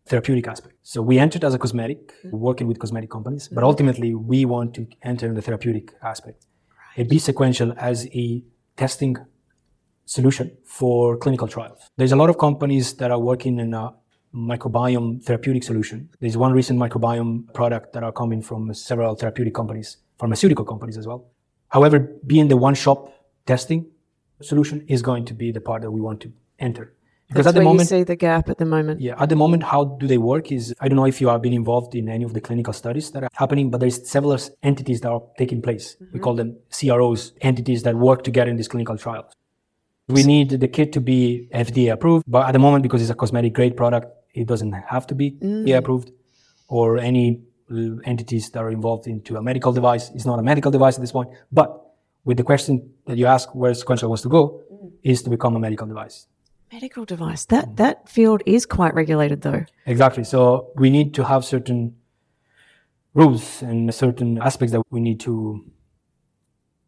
[0.08, 0.76] therapeutic aspect.
[0.84, 2.38] So we entered as a cosmetic, mm-hmm.
[2.38, 3.66] working with cosmetic companies, but mm-hmm.
[3.66, 6.46] ultimately we want to enter in the therapeutic aspect.
[6.96, 8.44] It be sequential as a
[8.78, 9.18] testing
[10.06, 11.90] solution for clinical trials.
[11.98, 13.94] There's a lot of companies that are working in a
[14.36, 16.10] microbiome therapeutic solution.
[16.20, 21.08] There's one recent microbiome product that are coming from several therapeutic companies, pharmaceutical companies as
[21.08, 21.26] well.
[21.70, 23.14] However, being the one shop
[23.46, 23.88] testing
[24.42, 26.94] solution is going to be the part that we want to enter.
[27.28, 29.02] Because That's at the moment, you see the gap at the moment.
[29.02, 31.42] yeah, at the moment, how do they work is I don't know if you have
[31.42, 35.02] been involved in any of the clinical studies that are happening, but there's several entities
[35.02, 35.96] that are taking place.
[36.00, 36.20] We mm-hmm.
[36.20, 39.34] call them CROs, entities that work together in these clinical trials.
[40.08, 43.16] We need the kit to be FDA approved, but at the moment, because it's a
[43.16, 44.06] cosmetic grade product,
[44.36, 45.66] it doesn't have to be mm-hmm.
[45.66, 46.12] FDA approved
[46.68, 47.42] or any
[48.06, 50.12] entities that are involved into a medical device.
[50.14, 51.70] It's not a medical device at this point, but
[52.24, 54.92] with the question that you ask where Sequential wants to go mm.
[55.04, 56.28] is to become a medical device.
[56.72, 57.46] Medical device.
[57.46, 59.66] That that field is quite regulated though.
[59.86, 60.24] Exactly.
[60.24, 61.96] So we need to have certain
[63.14, 65.64] rules and certain aspects that we need to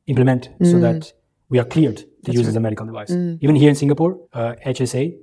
[0.08, 0.82] implement so mm.
[0.82, 1.14] that
[1.50, 3.12] we are cleared to use as a medical device.
[3.12, 3.38] Mm.
[3.41, 5.16] Even here in Singapore, uh, HSA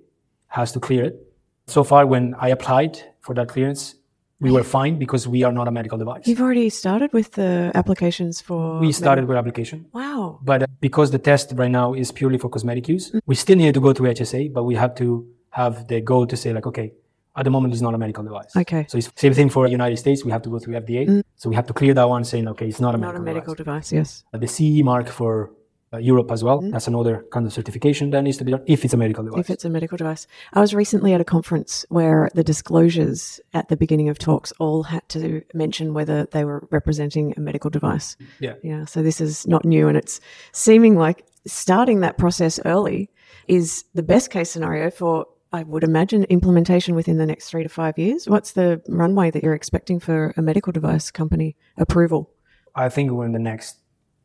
[0.49, 1.34] has to clear it.
[1.67, 3.95] So far, when I applied for that clearance,
[4.41, 6.27] we were fine because we are not a medical device.
[6.27, 8.79] You've already started with the applications for.
[8.79, 9.87] We started with application.
[9.93, 10.41] Wow.
[10.43, 13.73] But uh, because the test right now is purely for cosmetic use, we still need
[13.73, 16.93] to go through HSA, but we have to have the goal to say like, okay,
[17.37, 18.55] at the moment it's not a medical device.
[18.55, 18.85] Okay.
[18.89, 20.25] So it's same thing for United States.
[20.25, 21.23] We have to go through FDA.
[21.37, 23.25] So we have to clear that one saying, okay, it's not a Not a medical,
[23.25, 23.89] medical device.
[23.89, 23.93] device.
[23.93, 24.25] Yes.
[24.35, 25.51] Uh, The CE mark for
[25.95, 26.61] Uh, Europe as well.
[26.61, 26.72] Mm.
[26.72, 29.38] That's another kind of certification that needs to be done if it's a medical device.
[29.38, 30.26] If it's a medical device.
[30.53, 34.82] I was recently at a conference where the disclosures at the beginning of talks all
[34.82, 38.16] had to mention whether they were representing a medical device.
[38.40, 38.55] yeah.
[38.64, 38.86] Yeah.
[38.86, 40.20] So this is not new and it's
[40.51, 43.11] seeming like starting that process early
[43.47, 47.68] is the best case scenario for I would imagine implementation within the next three to
[47.68, 48.28] five years.
[48.28, 52.32] What's the runway that you're expecting for a medical device company approval?
[52.74, 53.76] I think we're in the next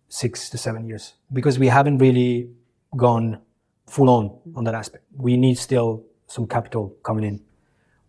[0.09, 2.49] six to seven years because we haven't really
[2.97, 3.39] gone
[3.87, 5.05] full on on that aspect.
[5.15, 7.41] We need still some capital coming in.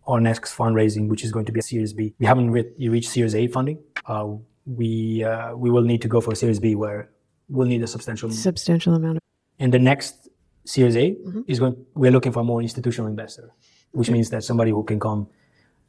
[0.07, 2.13] Our next fundraising, which is going to be a Series B.
[2.19, 3.79] We haven't re- reached Series A funding.
[4.05, 4.35] Uh,
[4.65, 7.09] we uh, we will need to go for a Series B where
[7.49, 8.31] we'll need a substantial.
[8.31, 9.23] Substantial amount of.
[9.59, 10.27] And the next
[10.65, 11.15] Series A
[11.47, 11.75] is going.
[11.93, 13.51] We're looking for a more institutional investor,
[13.91, 15.27] which means that somebody who can come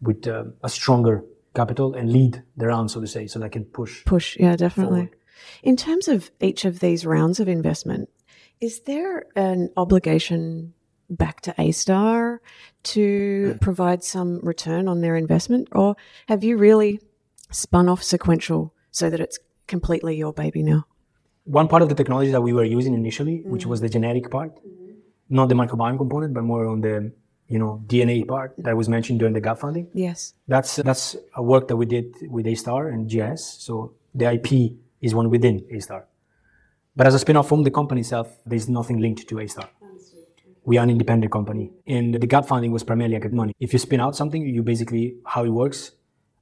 [0.02, 3.64] with uh, a stronger capital and lead the round, so to say, so they can
[3.64, 4.04] push.
[4.04, 5.06] Push, yeah, definitely.
[5.06, 5.16] Forward.
[5.62, 8.09] In terms of each of these rounds of investment,
[8.61, 10.74] is there an obligation
[11.11, 12.41] back to A Star
[12.85, 13.61] to mm.
[13.61, 15.68] provide some return on their investment?
[15.72, 15.97] Or
[16.28, 17.01] have you really
[17.51, 20.87] spun off sequential so that it's completely your baby now?
[21.45, 23.47] One part of the technology that we were using initially, mm.
[23.47, 24.93] which was the genetic part, mm-hmm.
[25.28, 27.12] not the microbiome component, but more on the
[27.49, 28.64] you know DNA part mm.
[28.64, 29.89] that was mentioned during the gap funding.
[29.93, 30.35] Yes.
[30.49, 33.45] That's that's a work that we did with A Star and GIS.
[33.45, 34.72] So the IP
[35.03, 36.07] is one within A Star.
[36.94, 39.68] But as a spin-off from the company itself, there's nothing linked to A Star.
[40.64, 41.72] We are an independent company.
[41.86, 43.53] And the gap funding was primarily like money.
[43.59, 45.92] If you spin out something, you basically, how it works,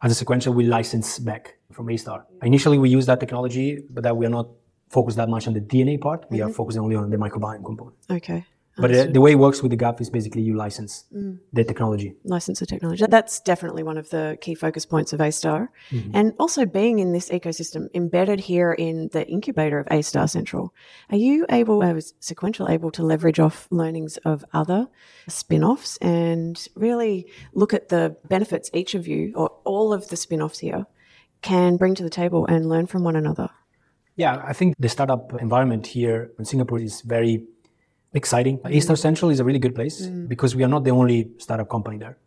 [0.03, 2.27] as a sequential, we license back from A Star.
[2.43, 4.49] Initially, we use that technology, but that we are not
[4.91, 6.27] focused that much on the DNA part.
[6.31, 6.55] We are mm-hmm.
[6.55, 7.97] focusing only on the microbiome component.
[8.11, 8.45] Okay.
[8.77, 11.05] But uh, the way it works with the gap is basically you license
[11.53, 12.15] the technology.
[12.25, 13.05] license the technology.
[13.09, 15.71] That's definitely one of the key focus points of A Star.
[16.15, 20.73] And also being in this ecosystem embedded here in the incubator of A Star Central,
[21.11, 24.89] are you able, as Sequential, able to leverage off learnings of other
[25.29, 30.17] spin offs and really look at the benefits each of you or all of the
[30.17, 30.87] spin offs here
[31.43, 33.51] can bring to the table and learn from one another?
[34.17, 37.45] Yeah, I think the startup environment here in Singapore is very
[38.15, 38.59] exciting.
[38.59, 38.77] Mm-hmm.
[38.77, 40.27] A-Star Central is a really good place mm-hmm.
[40.27, 42.19] because we are not the only startup company there.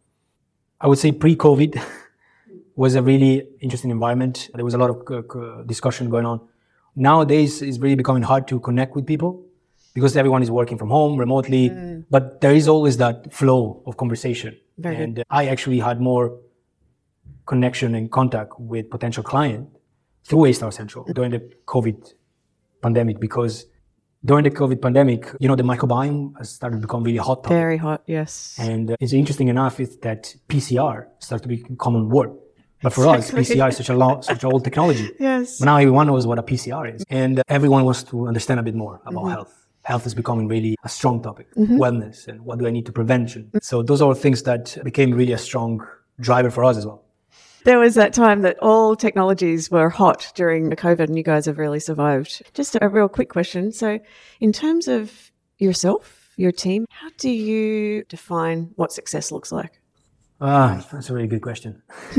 [0.79, 1.81] I would say pre-COVID
[2.75, 4.49] was a really interesting environment.
[4.53, 6.41] There was a lot of uh, discussion going on.
[6.95, 9.43] Nowadays, it's really becoming hard to connect with people
[9.93, 11.69] because everyone is working from home remotely.
[11.69, 12.01] Mm-hmm.
[12.09, 14.57] But there is always that flow of conversation.
[14.77, 15.03] Very good.
[15.03, 16.37] and I actually had more
[17.45, 19.69] connection and contact with potential client
[20.23, 22.13] through A-Star Central during the COVID
[22.81, 23.65] pandemic because
[24.25, 27.43] during the COVID pandemic, you know, the microbiome has started to become really hot.
[27.43, 27.49] topic.
[27.49, 28.55] Very hot, yes.
[28.59, 32.31] And uh, it's interesting enough is that PCR started to become a common word.
[32.81, 35.09] But for us, PCR is such a long, such an old technology.
[35.19, 35.59] Yes.
[35.59, 37.05] But now everyone knows what a PCR is.
[37.09, 39.31] And uh, everyone wants to understand a bit more about Mm-hmm.
[39.31, 39.67] health.
[39.83, 41.47] Health is becoming really a strong topic.
[41.55, 43.51] Wellness and what do I need to prevention.
[43.61, 45.85] So those are things that became really a strong
[46.21, 47.02] driver for us as well.
[47.65, 51.45] There was that time that all technologies were hot during the COVID, and you guys
[51.45, 52.41] have really survived.
[52.53, 53.71] Just a real quick question.
[53.71, 53.99] So,
[54.41, 59.79] in terms of yourself, your team, how do you define what success looks like?
[60.41, 61.81] Ah, that's a really good question.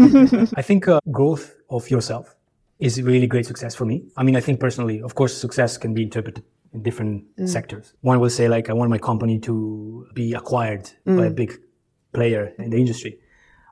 [0.56, 2.34] I think uh, growth of yourself
[2.78, 4.04] is really great success for me.
[4.16, 6.42] I mean, I think personally, of course, success can be interpreted
[6.72, 7.92] in different sectors.
[8.00, 11.60] One will say, like, I want my company to be acquired by a big
[12.14, 13.18] player in the industry.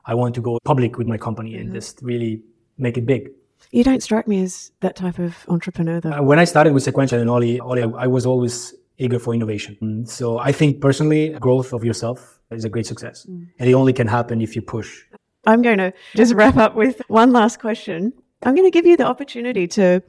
[0.05, 2.41] I want to go public with my company and just really
[2.77, 3.29] make it big.
[3.71, 6.11] You don't strike me as that type of entrepreneur, though.
[6.11, 9.77] Uh, when I started with Sequential and Ollie, Ollie, I was always eager for innovation.
[9.81, 13.25] Mm, So I think personally, growth of yourself is a great success.
[13.25, 15.03] And it only can happen if you push
[15.45, 18.13] I'm going to just wrap up with one last question.
[18.43, 20.01] I'm going to give you the opportunity to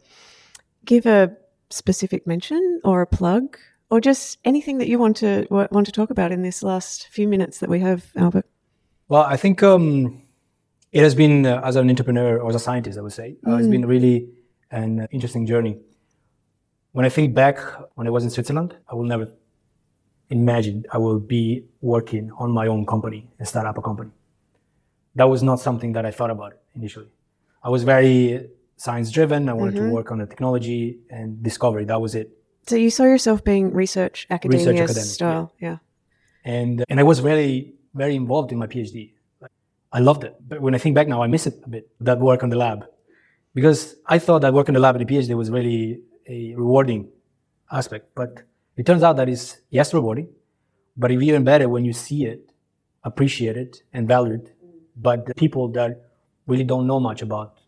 [0.84, 1.36] give a
[1.70, 3.58] specific mention or a plug
[3.90, 7.26] or just anything that you want to want to talk about in this last few
[7.26, 8.46] minutes that we have, Albert.
[9.08, 10.22] Well, I think um,
[10.92, 13.56] it has been, uh, as an entrepreneur or as a scientist, I would say, uh,
[13.56, 14.28] it's been really
[14.70, 15.76] an uh, interesting journey.
[16.92, 17.58] When I think back
[17.96, 19.28] when I was in Switzerland, I will never
[20.30, 24.10] imagine I will be working on my own company and start up a company.
[25.16, 27.10] That was not something that I thought about initially.
[27.62, 29.48] I was very science driven.
[29.48, 31.84] I wanted to work on the technology and discovery.
[31.84, 32.30] That was it.
[32.66, 35.78] So you saw yourself being research academia academic, style, yeah.
[36.44, 39.12] and and I was very very involved in my PhD.
[39.92, 41.88] I loved it, but when I think back now, I miss it a bit.
[42.00, 42.84] That work on the lab,
[43.54, 47.08] because I thought that work in the lab at the PhD was really a rewarding
[47.70, 48.42] aspect, but
[48.76, 50.28] it turns out that it's yes rewarding,
[50.96, 52.50] but even better when you see it,
[53.04, 54.52] appreciate it, and value it.
[54.96, 56.02] But the people that
[56.46, 57.58] really don't know much about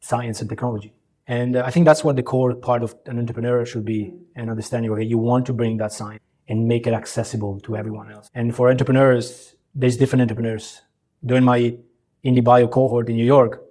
[0.00, 0.92] science and technology.
[1.26, 4.50] And uh, I think that's what the core part of an entrepreneur should be an
[4.50, 4.90] understanding.
[4.92, 8.28] Okay, you want to bring that science and make it accessible to everyone else.
[8.34, 10.82] And for entrepreneurs, there's different entrepreneurs.
[11.24, 11.76] During my
[12.24, 13.62] IndieBio cohort in New York,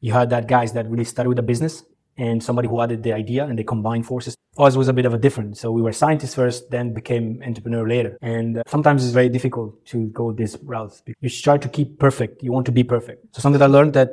[0.00, 1.84] you had that guys that really started with a business
[2.16, 4.34] and somebody who added the idea and they combined forces.
[4.56, 5.56] Ours was a bit of a different.
[5.56, 8.18] So we were scientists first, then became entrepreneur later.
[8.20, 11.00] And uh, sometimes it's very difficult to go this route.
[11.20, 12.42] You try to keep perfect.
[12.42, 13.36] You want to be perfect.
[13.36, 14.10] So something I learned that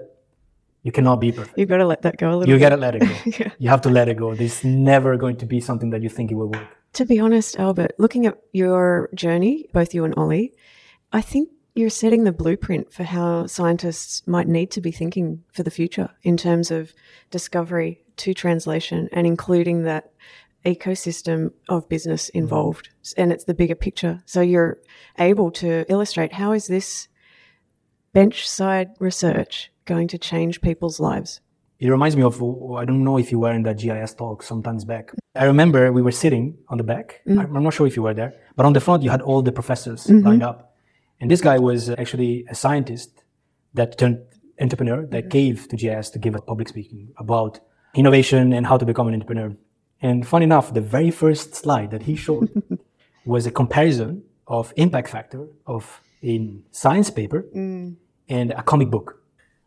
[0.83, 1.57] you cannot be perfect.
[1.57, 2.69] You've got to let that go a little You bit.
[2.69, 2.99] gotta let it
[3.39, 3.45] go.
[3.59, 4.35] You have to let it go.
[4.35, 6.67] There's never going to be something that you think it will work.
[6.93, 10.53] To be honest, Albert, looking at your journey, both you and Ollie,
[11.11, 15.63] I think you're setting the blueprint for how scientists might need to be thinking for
[15.63, 16.93] the future in terms of
[17.31, 20.11] discovery to translation and including that
[20.65, 22.39] ecosystem of business mm.
[22.39, 22.89] involved.
[23.17, 24.21] And it's the bigger picture.
[24.25, 24.79] So you're
[25.19, 27.07] able to illustrate how is this
[28.13, 31.41] bench side research going to change people's lives?
[31.79, 34.85] It reminds me of, I don't know if you were in that GIS talk sometimes
[34.85, 35.11] back.
[35.35, 37.21] I remember we were sitting on the back.
[37.27, 37.53] Mm.
[37.53, 39.51] I'm not sure if you were there, but on the front, you had all the
[39.51, 40.25] professors mm-hmm.
[40.25, 40.74] lined up.
[41.25, 43.23] And this guy was uh, actually a scientist
[43.73, 44.19] that turned
[44.61, 45.29] entrepreneur that mm-hmm.
[45.29, 47.59] gave to GIS to give a public speaking about
[47.95, 49.57] innovation and how to become an entrepreneur.
[50.03, 52.47] And funny enough, the very first slide that he showed
[53.25, 57.95] was a comparison of impact factor of a science paper mm.
[58.29, 59.19] and a comic book,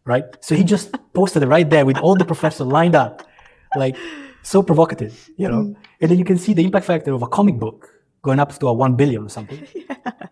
[0.04, 0.26] right?
[0.38, 3.26] So he just posted it right there with all the professors lined up,
[3.74, 3.96] like
[4.44, 5.62] so provocative, you know.
[5.62, 5.76] Mm.
[6.02, 7.90] And then you can see the impact factor of a comic book
[8.22, 9.66] going up to a one billion or something.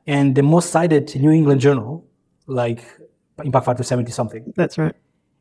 [0.06, 2.06] And the most cited New England journal,
[2.46, 2.84] like
[3.44, 4.52] impact factor 70 something.
[4.56, 4.94] That's right.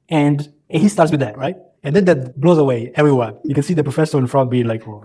[0.09, 1.55] And he starts with that, right?
[1.83, 3.37] And then that blows away everyone.
[3.43, 5.03] You can see the professor in front being like, oh,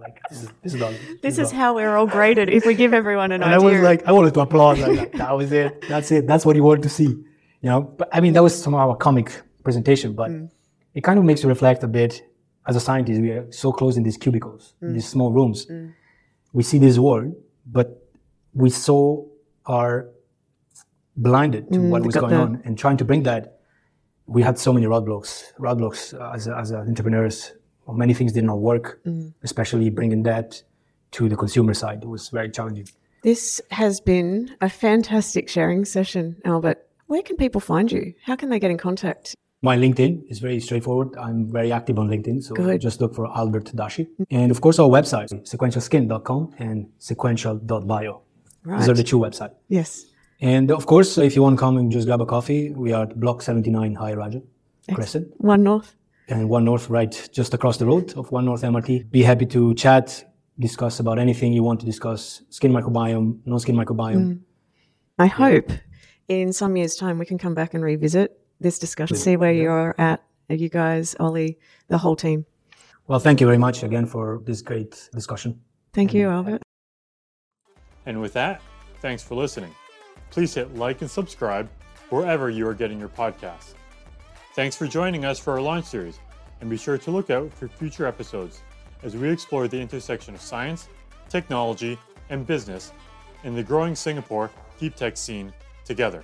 [0.00, 0.94] like this is this is done.
[1.20, 4.06] This is how we're all graded if we give everyone an And I was like,
[4.06, 4.78] I wanted to applaud.
[4.78, 5.84] Like, that, was it.
[5.88, 6.26] That's it.
[6.26, 7.06] That's what you wanted to see.
[7.06, 9.32] You know, but I mean, that was somehow a comic
[9.62, 10.50] presentation, but mm.
[10.94, 12.22] it kind of makes you reflect a bit.
[12.64, 14.94] As a scientist, we are so close in these cubicles, in mm.
[14.94, 15.66] these small rooms.
[15.66, 15.94] Mm.
[16.52, 17.34] We see this world,
[17.66, 18.01] but
[18.54, 19.28] we so
[19.66, 20.08] are
[21.16, 23.58] blinded to mm, what was going the- on and trying to bring that.
[24.26, 27.52] We had so many roadblocks, roadblocks as, as entrepreneurs.
[27.88, 29.34] Many things did not work, mm.
[29.42, 30.62] especially bringing that
[31.12, 32.02] to the consumer side.
[32.02, 32.88] It was very challenging.
[33.22, 36.86] This has been a fantastic sharing session, Albert.
[37.06, 38.14] Where can people find you?
[38.24, 39.34] How can they get in contact?
[39.60, 41.16] My LinkedIn is very straightforward.
[41.16, 42.80] I'm very active on LinkedIn, so Good.
[42.80, 44.08] just look for Albert Dashi.
[44.18, 44.26] Mm.
[44.30, 48.22] And of course, our website, sequentialskin.com and sequential.bio.
[48.64, 49.54] These are the two websites.
[49.68, 50.06] Yes.
[50.40, 53.04] And of course, if you want to come and just grab a coffee, we are
[53.04, 54.42] at Block 79 Ayer Rajah
[54.92, 55.94] Crescent One North.
[56.28, 59.10] and One North, right just across the road of One North MRT.
[59.10, 60.24] Be happy to chat,
[60.58, 64.16] discuss about anything you want to discuss skin microbiome, non skin microbiome.
[64.16, 64.40] Mm.
[65.18, 65.70] I hope
[66.28, 69.94] in some years' time we can come back and revisit this discussion, see where you're
[69.98, 71.58] at, you guys, Ollie,
[71.88, 72.46] the whole team.
[73.06, 75.60] Well, thank you very much again for this great discussion.
[75.92, 76.62] Thank you, Albert.
[78.06, 78.62] And with that,
[79.00, 79.74] thanks for listening.
[80.30, 81.68] Please hit like and subscribe
[82.10, 83.74] wherever you are getting your podcasts.
[84.54, 86.18] Thanks for joining us for our launch series,
[86.60, 88.60] and be sure to look out for future episodes
[89.02, 90.88] as we explore the intersection of science,
[91.28, 91.98] technology,
[92.28, 92.92] and business
[93.44, 95.52] in the growing Singapore deep tech scene
[95.84, 96.22] together.